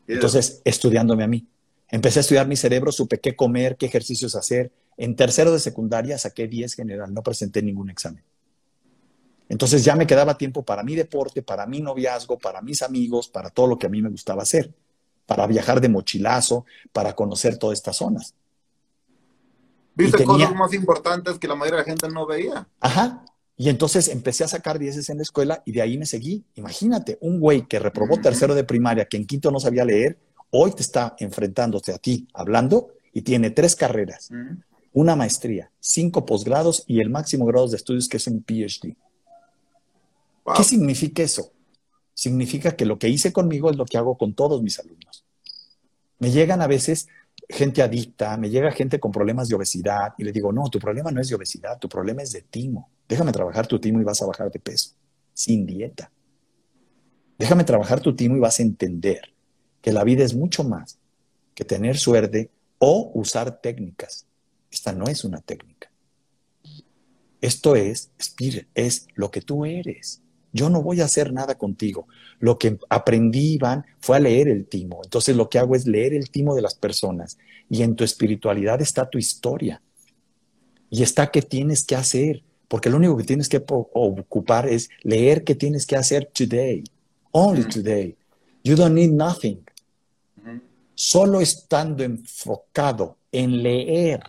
Entonces, 0.06 0.60
estudiándome 0.64 1.24
a 1.24 1.28
mí. 1.28 1.46
Empecé 1.88 2.18
a 2.18 2.22
estudiar 2.22 2.46
mi 2.46 2.56
cerebro, 2.56 2.92
supe 2.92 3.18
qué 3.18 3.34
comer, 3.34 3.76
qué 3.76 3.86
ejercicios 3.86 4.34
hacer. 4.36 4.70
En 4.96 5.16
tercero 5.16 5.52
de 5.52 5.58
secundaria 5.58 6.18
saqué 6.18 6.46
10 6.46 6.74
general, 6.74 7.12
no 7.12 7.22
presenté 7.22 7.62
ningún 7.62 7.90
examen. 7.90 8.22
Entonces 9.48 9.84
ya 9.84 9.94
me 9.94 10.06
quedaba 10.06 10.38
tiempo 10.38 10.62
para 10.62 10.82
mi 10.82 10.94
deporte, 10.94 11.42
para 11.42 11.66
mi 11.66 11.80
noviazgo, 11.80 12.38
para 12.38 12.62
mis 12.62 12.82
amigos, 12.82 13.28
para 13.28 13.50
todo 13.50 13.66
lo 13.66 13.78
que 13.78 13.86
a 13.86 13.90
mí 13.90 14.00
me 14.00 14.08
gustaba 14.08 14.42
hacer, 14.42 14.72
para 15.26 15.46
viajar 15.46 15.80
de 15.80 15.88
mochilazo, 15.88 16.64
para 16.92 17.14
conocer 17.14 17.58
todas 17.58 17.78
estas 17.78 17.96
zonas. 17.96 18.34
Viste 19.94 20.18
tenía- 20.18 20.46
cosas 20.46 20.54
más 20.54 20.72
importantes 20.74 21.38
que 21.38 21.46
la 21.46 21.54
mayoría 21.54 21.80
de 21.82 21.86
la 21.86 21.90
gente 21.92 22.08
no 22.08 22.26
veía. 22.26 22.66
Ajá. 22.80 23.24
Y 23.56 23.68
entonces 23.68 24.08
empecé 24.08 24.42
a 24.42 24.48
sacar 24.48 24.78
dieces 24.80 25.08
en 25.10 25.18
la 25.18 25.22
escuela 25.22 25.62
y 25.64 25.72
de 25.72 25.82
ahí 25.82 25.96
me 25.96 26.06
seguí. 26.06 26.44
Imagínate, 26.56 27.18
un 27.20 27.38
güey 27.38 27.66
que 27.68 27.78
reprobó 27.78 28.16
tercero 28.20 28.54
de 28.54 28.64
primaria, 28.64 29.04
que 29.04 29.16
en 29.16 29.26
quinto 29.26 29.50
no 29.52 29.60
sabía 29.60 29.84
leer, 29.84 30.18
hoy 30.50 30.72
te 30.72 30.82
está 30.82 31.14
enfrentándose 31.18 31.92
a 31.92 31.98
ti, 31.98 32.26
hablando, 32.34 32.88
y 33.12 33.22
tiene 33.22 33.50
tres 33.50 33.76
carreras. 33.76 34.30
Una 34.94 35.16
maestría, 35.16 35.70
cinco 35.80 36.24
posgrados 36.24 36.84
y 36.86 37.00
el 37.00 37.10
máximo 37.10 37.44
grado 37.44 37.68
de 37.68 37.76
estudios 37.76 38.08
que 38.08 38.16
es 38.16 38.26
un 38.28 38.42
PhD. 38.42 38.96
Wow. 40.44 40.54
¿Qué 40.56 40.64
significa 40.64 41.22
eso? 41.22 41.52
Significa 42.14 42.76
que 42.76 42.86
lo 42.86 42.96
que 42.96 43.08
hice 43.08 43.32
conmigo 43.32 43.70
es 43.70 43.76
lo 43.76 43.84
que 43.84 43.98
hago 43.98 44.16
con 44.16 44.34
todos 44.34 44.62
mis 44.62 44.78
alumnos. 44.78 45.24
Me 46.20 46.30
llegan 46.30 46.62
a 46.62 46.68
veces 46.68 47.08
gente 47.48 47.82
adicta, 47.82 48.36
me 48.36 48.48
llega 48.48 48.70
gente 48.70 49.00
con 49.00 49.10
problemas 49.10 49.48
de 49.48 49.56
obesidad 49.56 50.14
y 50.16 50.22
le 50.22 50.30
digo, 50.30 50.52
no, 50.52 50.68
tu 50.70 50.78
problema 50.78 51.10
no 51.10 51.20
es 51.20 51.28
de 51.28 51.34
obesidad, 51.34 51.76
tu 51.80 51.88
problema 51.88 52.22
es 52.22 52.30
de 52.30 52.42
timo. 52.42 52.88
Déjame 53.08 53.32
trabajar 53.32 53.66
tu 53.66 53.80
timo 53.80 54.00
y 54.00 54.04
vas 54.04 54.22
a 54.22 54.26
bajar 54.26 54.48
de 54.52 54.60
peso, 54.60 54.90
sin 55.32 55.66
dieta. 55.66 56.12
Déjame 57.36 57.64
trabajar 57.64 58.00
tu 58.00 58.14
timo 58.14 58.36
y 58.36 58.40
vas 58.40 58.60
a 58.60 58.62
entender 58.62 59.34
que 59.82 59.92
la 59.92 60.04
vida 60.04 60.22
es 60.22 60.34
mucho 60.34 60.62
más 60.62 61.00
que 61.52 61.64
tener 61.64 61.98
suerte 61.98 62.52
o 62.78 63.10
usar 63.12 63.60
técnicas. 63.60 64.26
Esta 64.74 64.92
no 64.92 65.06
es 65.06 65.24
una 65.24 65.40
técnica. 65.40 65.88
Esto 67.40 67.76
es, 67.76 68.10
es 68.74 69.06
lo 69.14 69.30
que 69.30 69.40
tú 69.40 69.64
eres. 69.64 70.20
Yo 70.52 70.68
no 70.68 70.82
voy 70.82 71.00
a 71.00 71.04
hacer 71.04 71.32
nada 71.32 71.54
contigo. 71.56 72.08
Lo 72.40 72.58
que 72.58 72.76
aprendí, 72.88 73.54
Iván, 73.54 73.84
fue 74.00 74.16
a 74.16 74.20
leer 74.20 74.48
el 74.48 74.66
timo. 74.66 75.00
Entonces 75.04 75.36
lo 75.36 75.48
que 75.48 75.60
hago 75.60 75.76
es 75.76 75.86
leer 75.86 76.12
el 76.12 76.28
timo 76.28 76.56
de 76.56 76.62
las 76.62 76.74
personas. 76.74 77.38
Y 77.70 77.82
en 77.82 77.94
tu 77.94 78.02
espiritualidad 78.02 78.82
está 78.82 79.08
tu 79.08 79.16
historia. 79.16 79.80
Y 80.90 81.04
está 81.04 81.30
qué 81.30 81.42
tienes 81.42 81.84
que 81.84 81.94
hacer. 81.94 82.42
Porque 82.66 82.90
lo 82.90 82.96
único 82.96 83.16
que 83.16 83.24
tienes 83.24 83.48
que 83.48 83.62
ocupar 83.68 84.68
es 84.68 84.90
leer 85.02 85.44
qué 85.44 85.54
tienes 85.54 85.86
que 85.86 85.94
hacer 85.96 86.32
today. 86.34 86.82
Only 87.30 87.64
today. 87.68 88.16
You 88.64 88.74
don't 88.74 88.94
need 88.94 89.12
nothing. 89.12 89.64
Solo 90.96 91.40
estando 91.40 92.02
enfocado 92.02 93.18
en 93.30 93.62
leer. 93.62 94.20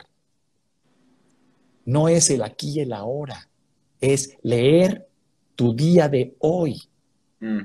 No 1.85 2.09
es 2.09 2.29
el 2.29 2.41
aquí 2.43 2.71
y 2.71 2.79
el 2.81 2.93
ahora. 2.93 3.49
Es 4.01 4.37
leer 4.41 5.07
tu 5.55 5.73
día 5.75 6.09
de 6.09 6.35
hoy. 6.39 6.81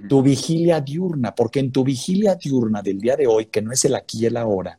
Tu 0.09 0.23
vigilia 0.23 0.81
diurna, 0.81 1.35
porque 1.35 1.59
en 1.61 1.73
tu 1.73 1.85
vigilia 1.85 2.35
diurna 2.35 2.83
del 2.83 3.01
día 3.01 3.17
de 3.17 3.27
hoy, 3.27 3.47
que 3.47 3.63
no 3.63 3.73
es 3.73 3.83
el 3.87 3.95
aquí 3.95 4.19
y 4.21 4.27
el 4.27 4.37
ahora, 4.37 4.79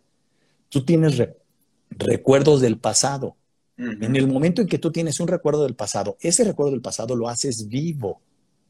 tú 0.70 0.86
tienes 0.86 1.18
re- 1.18 1.36
recuerdos 1.90 2.62
del 2.62 2.78
pasado. 2.78 3.36
En 3.78 4.16
el 4.16 4.28
momento 4.28 4.62
en 4.62 4.68
que 4.68 4.78
tú 4.78 4.92
tienes 4.92 5.20
un 5.20 5.28
recuerdo 5.28 5.64
del 5.64 5.74
pasado, 5.74 6.18
ese 6.20 6.44
recuerdo 6.44 6.72
del 6.72 6.82
pasado 6.82 7.16
lo 7.16 7.30
haces 7.30 7.68
vivo 7.68 8.22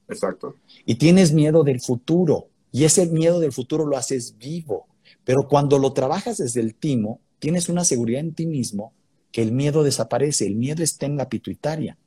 Exacto. 0.08 0.56
y 0.86 0.96
tienes 0.96 1.34
miedo 1.34 1.64
del 1.66 1.82
futuro 1.82 2.48
y 2.72 2.86
ese 2.86 3.08
miedo 3.08 3.42
del 3.42 3.52
futuro 3.52 3.86
lo 3.86 3.98
haces 3.98 4.38
vivo. 4.38 4.88
Pero 5.26 5.50
cuando 5.50 5.80
lo 5.80 5.92
trabajas 5.92 6.38
desde 6.38 6.62
el 6.62 6.76
timo, 6.76 7.20
tienes 7.40 7.68
una 7.68 7.84
seguridad 7.84 8.22
en 8.22 8.34
ti 8.34 8.46
mismo 8.46 8.94
que 9.32 9.42
el 9.42 9.52
miedo 9.52 9.84
desaparece, 9.84 10.46
el 10.46 10.56
miedo 10.56 10.84
está 10.84 11.06
en 11.06 11.18
la 11.18 11.30
pituitaria. 11.30 11.98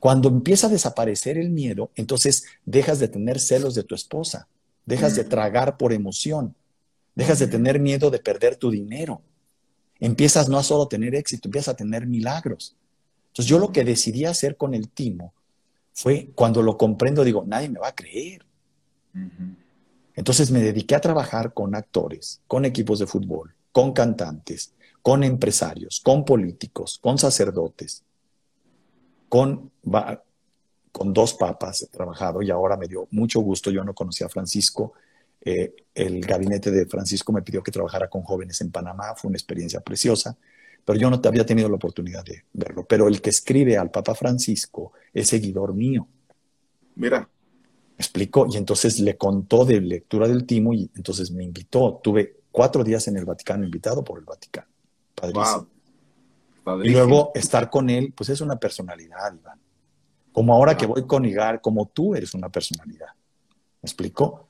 Cuando 0.00 0.28
empieza 0.28 0.66
a 0.66 0.70
desaparecer 0.70 1.38
el 1.38 1.50
miedo, 1.50 1.90
entonces 1.94 2.44
dejas 2.64 2.98
de 2.98 3.08
tener 3.08 3.40
celos 3.40 3.74
de 3.74 3.82
tu 3.82 3.94
esposa, 3.94 4.48
dejas 4.84 5.16
de 5.16 5.24
Mm. 5.24 5.28
tragar 5.28 5.76
por 5.76 5.92
emoción, 5.92 6.54
dejas 7.14 7.38
de 7.38 7.46
Mm. 7.46 7.50
tener 7.50 7.80
miedo 7.80 8.10
de 8.10 8.18
perder 8.18 8.56
tu 8.56 8.70
dinero. 8.70 9.22
Empiezas 9.98 10.48
no 10.48 10.58
a 10.58 10.62
solo 10.62 10.86
tener 10.88 11.14
éxito, 11.14 11.48
empiezas 11.48 11.74
a 11.74 11.76
tener 11.76 12.06
milagros. 12.06 12.76
Entonces 13.28 13.46
yo 13.48 13.58
lo 13.58 13.72
que 13.72 13.84
decidí 13.84 14.24
hacer 14.26 14.56
con 14.56 14.74
el 14.74 14.88
timo 14.88 15.32
fue 15.92 16.30
cuando 16.34 16.62
lo 16.62 16.76
comprendo, 16.76 17.24
digo, 17.24 17.44
nadie 17.46 17.68
me 17.70 17.78
va 17.78 17.88
a 17.88 17.94
creer. 17.94 18.44
Entonces 20.14 20.50
me 20.50 20.60
dediqué 20.60 20.94
a 20.94 21.00
trabajar 21.00 21.54
con 21.54 21.74
actores, 21.74 22.40
con 22.46 22.64
equipos 22.64 22.98
de 22.98 23.06
fútbol, 23.06 23.54
con 23.72 23.92
cantantes, 23.92 24.72
con 25.06 25.22
empresarios, 25.22 26.00
con 26.00 26.24
políticos, 26.24 26.98
con 27.00 27.16
sacerdotes, 27.16 28.02
con, 29.28 29.70
dos 31.14 31.34
papas 31.34 31.82
he 31.82 31.86
trabajado 31.86 32.42
y 32.42 32.50
ahora 32.50 32.76
me 32.76 32.88
dio 32.88 33.06
mucho 33.12 33.38
gusto. 33.38 33.70
Yo 33.70 33.84
no 33.84 33.94
conocía 33.94 34.26
a 34.26 34.30
Francisco. 34.30 34.94
eh, 35.42 35.76
el 35.94 36.22
gabinete 36.22 36.72
de 36.72 36.86
Francisco 36.86 37.32
me 37.32 37.42
pidió 37.42 37.62
que 37.62 37.70
trabajara 37.70 38.10
con 38.10 38.22
jóvenes 38.22 38.60
en 38.62 38.72
Panamá. 38.72 39.14
Fue 39.14 39.28
una 39.28 39.36
experiencia 39.36 39.78
preciosa, 39.78 40.36
pero 40.84 40.98
yo 40.98 41.08
no 41.08 41.20
había 41.22 41.46
tenido 41.46 41.68
la 41.68 41.76
oportunidad 41.76 42.24
de 42.24 42.42
verlo. 42.52 42.84
Pero 42.84 43.06
el 43.06 43.20
que 43.22 43.30
escribe 43.30 43.76
al 43.76 43.92
Papa 43.92 44.16
Francisco 44.16 44.90
es 45.14 45.28
seguidor 45.28 45.72
mío. 45.72 46.08
Mira. 46.96 47.20
¿Me 47.20 48.02
explico? 48.02 48.48
Y 48.50 48.56
entonces 48.56 48.98
le 48.98 49.16
contó 49.16 49.64
de 49.64 49.80
lectura 49.80 50.26
del 50.26 50.46
timo 50.46 50.74
y 50.74 50.90
entonces 50.96 51.30
me 51.30 51.44
invitó. 51.44 52.00
Tuve 52.02 52.40
cuatro 52.50 52.82
días 52.82 53.06
en 53.06 53.16
el 53.16 53.24
Vaticano 53.24 53.64
invitado 53.64 54.02
por 54.02 54.18
el 54.18 54.24
Vaticano. 54.24 54.66
Padrísimo. 55.16 55.66
Wow. 56.64 56.82
Y 56.84 56.90
luego 56.90 57.32
estar 57.34 57.70
con 57.70 57.90
él, 57.90 58.12
pues 58.16 58.28
es 58.28 58.40
una 58.40 58.56
personalidad, 58.56 59.34
Iván. 59.34 59.60
Como 60.32 60.52
ahora 60.54 60.76
que 60.76 60.86
voy 60.86 61.06
con 61.06 61.24
Igar, 61.24 61.60
como 61.60 61.86
tú 61.86 62.14
eres 62.14 62.34
una 62.34 62.48
personalidad. 62.50 63.08
¿Me 63.82 63.86
explico? 63.86 64.48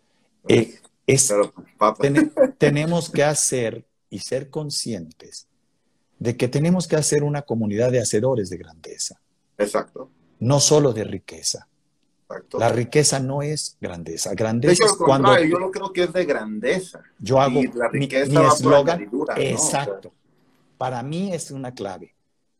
Eh, 0.48 0.81
es, 1.07 1.29
Pero, 1.29 1.52
papá. 1.79 2.02
ten- 2.02 2.33
tenemos 2.59 3.11
que 3.11 3.22
hacer 3.22 3.87
y 4.11 4.18
ser 4.20 4.50
conscientes 4.50 5.46
de 6.18 6.37
que 6.37 6.48
tenemos 6.48 6.88
que 6.88 6.96
hacer 6.96 7.22
una 7.22 7.42
comunidad 7.42 7.92
de 7.92 8.00
hacedores 8.00 8.48
de 8.50 8.57
grandeza, 8.57 9.20
Exacto. 9.59 10.11
no 10.40 10.59
solo 10.61 10.92
de 10.92 11.05
riqueza. 11.05 11.68
Exacto. 12.29 12.59
La 12.59 12.70
riqueza 12.70 13.20
no 13.20 13.42
es 13.42 13.76
grandeza. 13.81 14.31
de 14.31 14.37
Grandeza 14.37 14.72
hecho, 14.72 14.87
es 14.87 14.92
al 14.92 14.98
cuando 14.98 15.44
yo 15.44 15.59
no 15.61 15.70
creo 15.70 15.92
que 15.92 16.05
es 16.05 16.12
de 16.12 16.24
grandeza. 16.24 17.02
yo 17.20 17.40
hago 17.40 17.61
Y 17.61 17.66
la 17.68 17.88
mi- 17.90 18.00
riqueza 18.00 18.40
mi 18.40 18.46
eslogan. 18.46 19.09
¿no? 19.12 19.26
Exacto. 19.37 20.12
Para 20.78 21.02
mí 21.02 21.32
es 21.32 21.50
una 21.50 21.74
clave. 21.74 22.14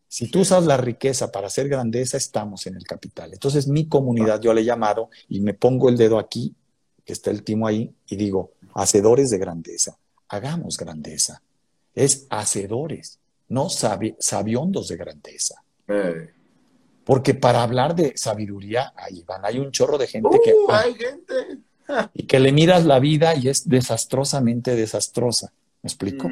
Si 0.09 0.31
tú 0.31 0.41
usas 0.41 0.65
la 0.65 0.77
riqueza 0.77 1.33
para 1.33 1.49
hacer 1.49 1.69
grandeza, 1.69 2.17
estamos 2.17 2.67
en 2.67 2.77
el 2.77 2.85
capital. 2.85 3.33
Entonces, 3.33 3.67
mi 3.67 3.89
comunidad, 3.89 4.41
yo 4.41 4.55
le 4.55 4.61
he 4.61 4.65
llamado 4.65 5.11
y 5.29 5.41
me 5.41 5.53
pongo 5.53 5.89
el 5.89 5.97
dedo 5.97 6.19
aquí, 6.19 6.55
que 7.05 7.13
está 7.13 7.31
el 7.31 7.43
timo 7.43 7.67
ahí, 7.67 7.93
y 8.09 8.17
digo, 8.17 8.53
hacedores 8.75 9.31
de 9.31 9.39
grandeza. 9.39 9.99
Hagamos 10.29 10.77
grandeza. 10.77 11.43
Es 11.95 12.27
hacedores, 12.31 13.19
no 13.49 13.69
sabi- 13.69 14.17
sabiondos 14.19 14.89
de 14.89 14.97
grandeza. 14.97 15.63
Eh. 15.89 16.31
Porque 17.05 17.35
para 17.35 17.63
hablar 17.63 17.95
de 17.95 18.13
sabiduría, 18.17 18.93
ahí 18.97 19.23
van, 19.27 19.45
hay 19.45 19.59
un 19.59 19.71
chorro 19.71 19.99
de 19.99 20.07
gente 20.07 20.39
que... 20.45 20.53
Uh, 20.53 20.71
ah, 20.71 20.83
hay 20.85 20.95
gente. 20.95 21.59
y 22.15 22.27
que 22.27 22.41
le 22.41 22.53
miras 22.53 22.85
la 22.85 22.99
vida 22.99 23.35
y 23.37 23.49
es 23.49 23.69
desastrosamente 23.69 24.75
desastrosa. 24.75 25.53
¿Me 25.83 25.89
explico? 25.89 26.29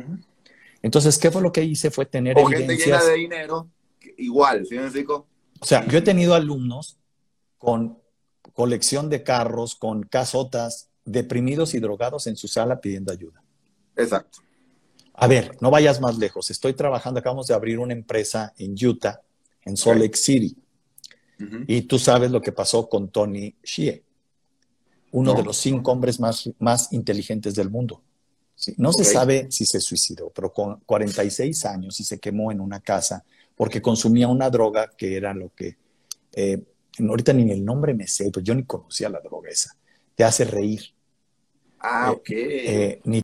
Entonces, 0.84 1.16
¿qué 1.16 1.30
fue 1.30 1.40
lo 1.40 1.50
que 1.50 1.64
hice? 1.64 1.90
Fue 1.90 2.04
tener 2.04 2.36
O 2.36 2.44
gente 2.44 2.58
llena 2.60 2.72
evidencias. 2.74 3.06
de 3.06 3.14
dinero, 3.14 3.70
igual, 4.18 4.66
¿sí 4.66 4.74
me 4.74 4.82
explico? 4.82 5.26
O 5.58 5.64
sea, 5.64 5.86
yo 5.88 5.96
he 5.96 6.02
tenido 6.02 6.34
alumnos 6.34 6.98
con 7.56 7.98
colección 8.52 9.08
de 9.08 9.22
carros, 9.22 9.76
con 9.76 10.02
casotas, 10.02 10.90
deprimidos 11.06 11.72
y 11.72 11.78
drogados 11.80 12.26
en 12.26 12.36
su 12.36 12.48
sala 12.48 12.82
pidiendo 12.82 13.12
ayuda. 13.12 13.42
Exacto. 13.96 14.40
A 15.14 15.26
ver, 15.26 15.56
no 15.62 15.70
vayas 15.70 16.02
más 16.02 16.18
lejos. 16.18 16.50
Estoy 16.50 16.74
trabajando, 16.74 17.18
acabamos 17.20 17.46
de 17.46 17.54
abrir 17.54 17.78
una 17.78 17.94
empresa 17.94 18.52
en 18.58 18.74
Utah, 18.86 19.22
en 19.64 19.78
Salt. 19.78 20.00
Lake 20.02 20.16
City, 20.18 20.54
y 21.66 21.80
tú 21.82 21.98
sabes 21.98 22.30
lo 22.30 22.42
que 22.42 22.52
pasó 22.52 22.90
con 22.90 23.08
Tony 23.08 23.54
Xie, 23.62 24.04
uno 25.12 25.32
No. 25.32 25.38
de 25.38 25.44
los 25.44 25.56
cinco 25.56 25.92
hombres 25.92 26.20
más, 26.20 26.50
más 26.58 26.92
inteligentes 26.92 27.54
del 27.54 27.70
mundo. 27.70 28.02
Sí, 28.54 28.74
No 28.78 28.92
se 28.92 29.04
sabe 29.04 29.48
si 29.50 29.66
se 29.66 29.80
suicidó, 29.80 30.30
pero 30.30 30.52
con 30.52 30.80
46 30.86 31.64
años 31.66 31.98
y 32.00 32.04
se 32.04 32.18
quemó 32.20 32.52
en 32.52 32.60
una 32.60 32.80
casa 32.80 33.24
porque 33.56 33.82
consumía 33.82 34.28
una 34.28 34.50
droga 34.50 34.90
que 34.96 35.16
era 35.16 35.34
lo 35.34 35.52
que, 35.54 35.76
eh, 36.34 36.62
ahorita 37.08 37.32
ni 37.32 37.50
el 37.52 37.64
nombre 37.64 37.94
me 37.94 38.06
sé, 38.06 38.30
pues 38.32 38.44
yo 38.44 38.54
ni 38.54 38.64
conocía 38.64 39.08
la 39.08 39.20
droga 39.20 39.50
esa, 39.50 39.76
te 40.16 40.24
hace 40.24 40.44
reír. 40.44 40.82
Ah, 41.80 42.10
Eh, 42.10 42.16
ok. 42.16 42.30
Eh, 42.30 43.00
ni 43.04 43.22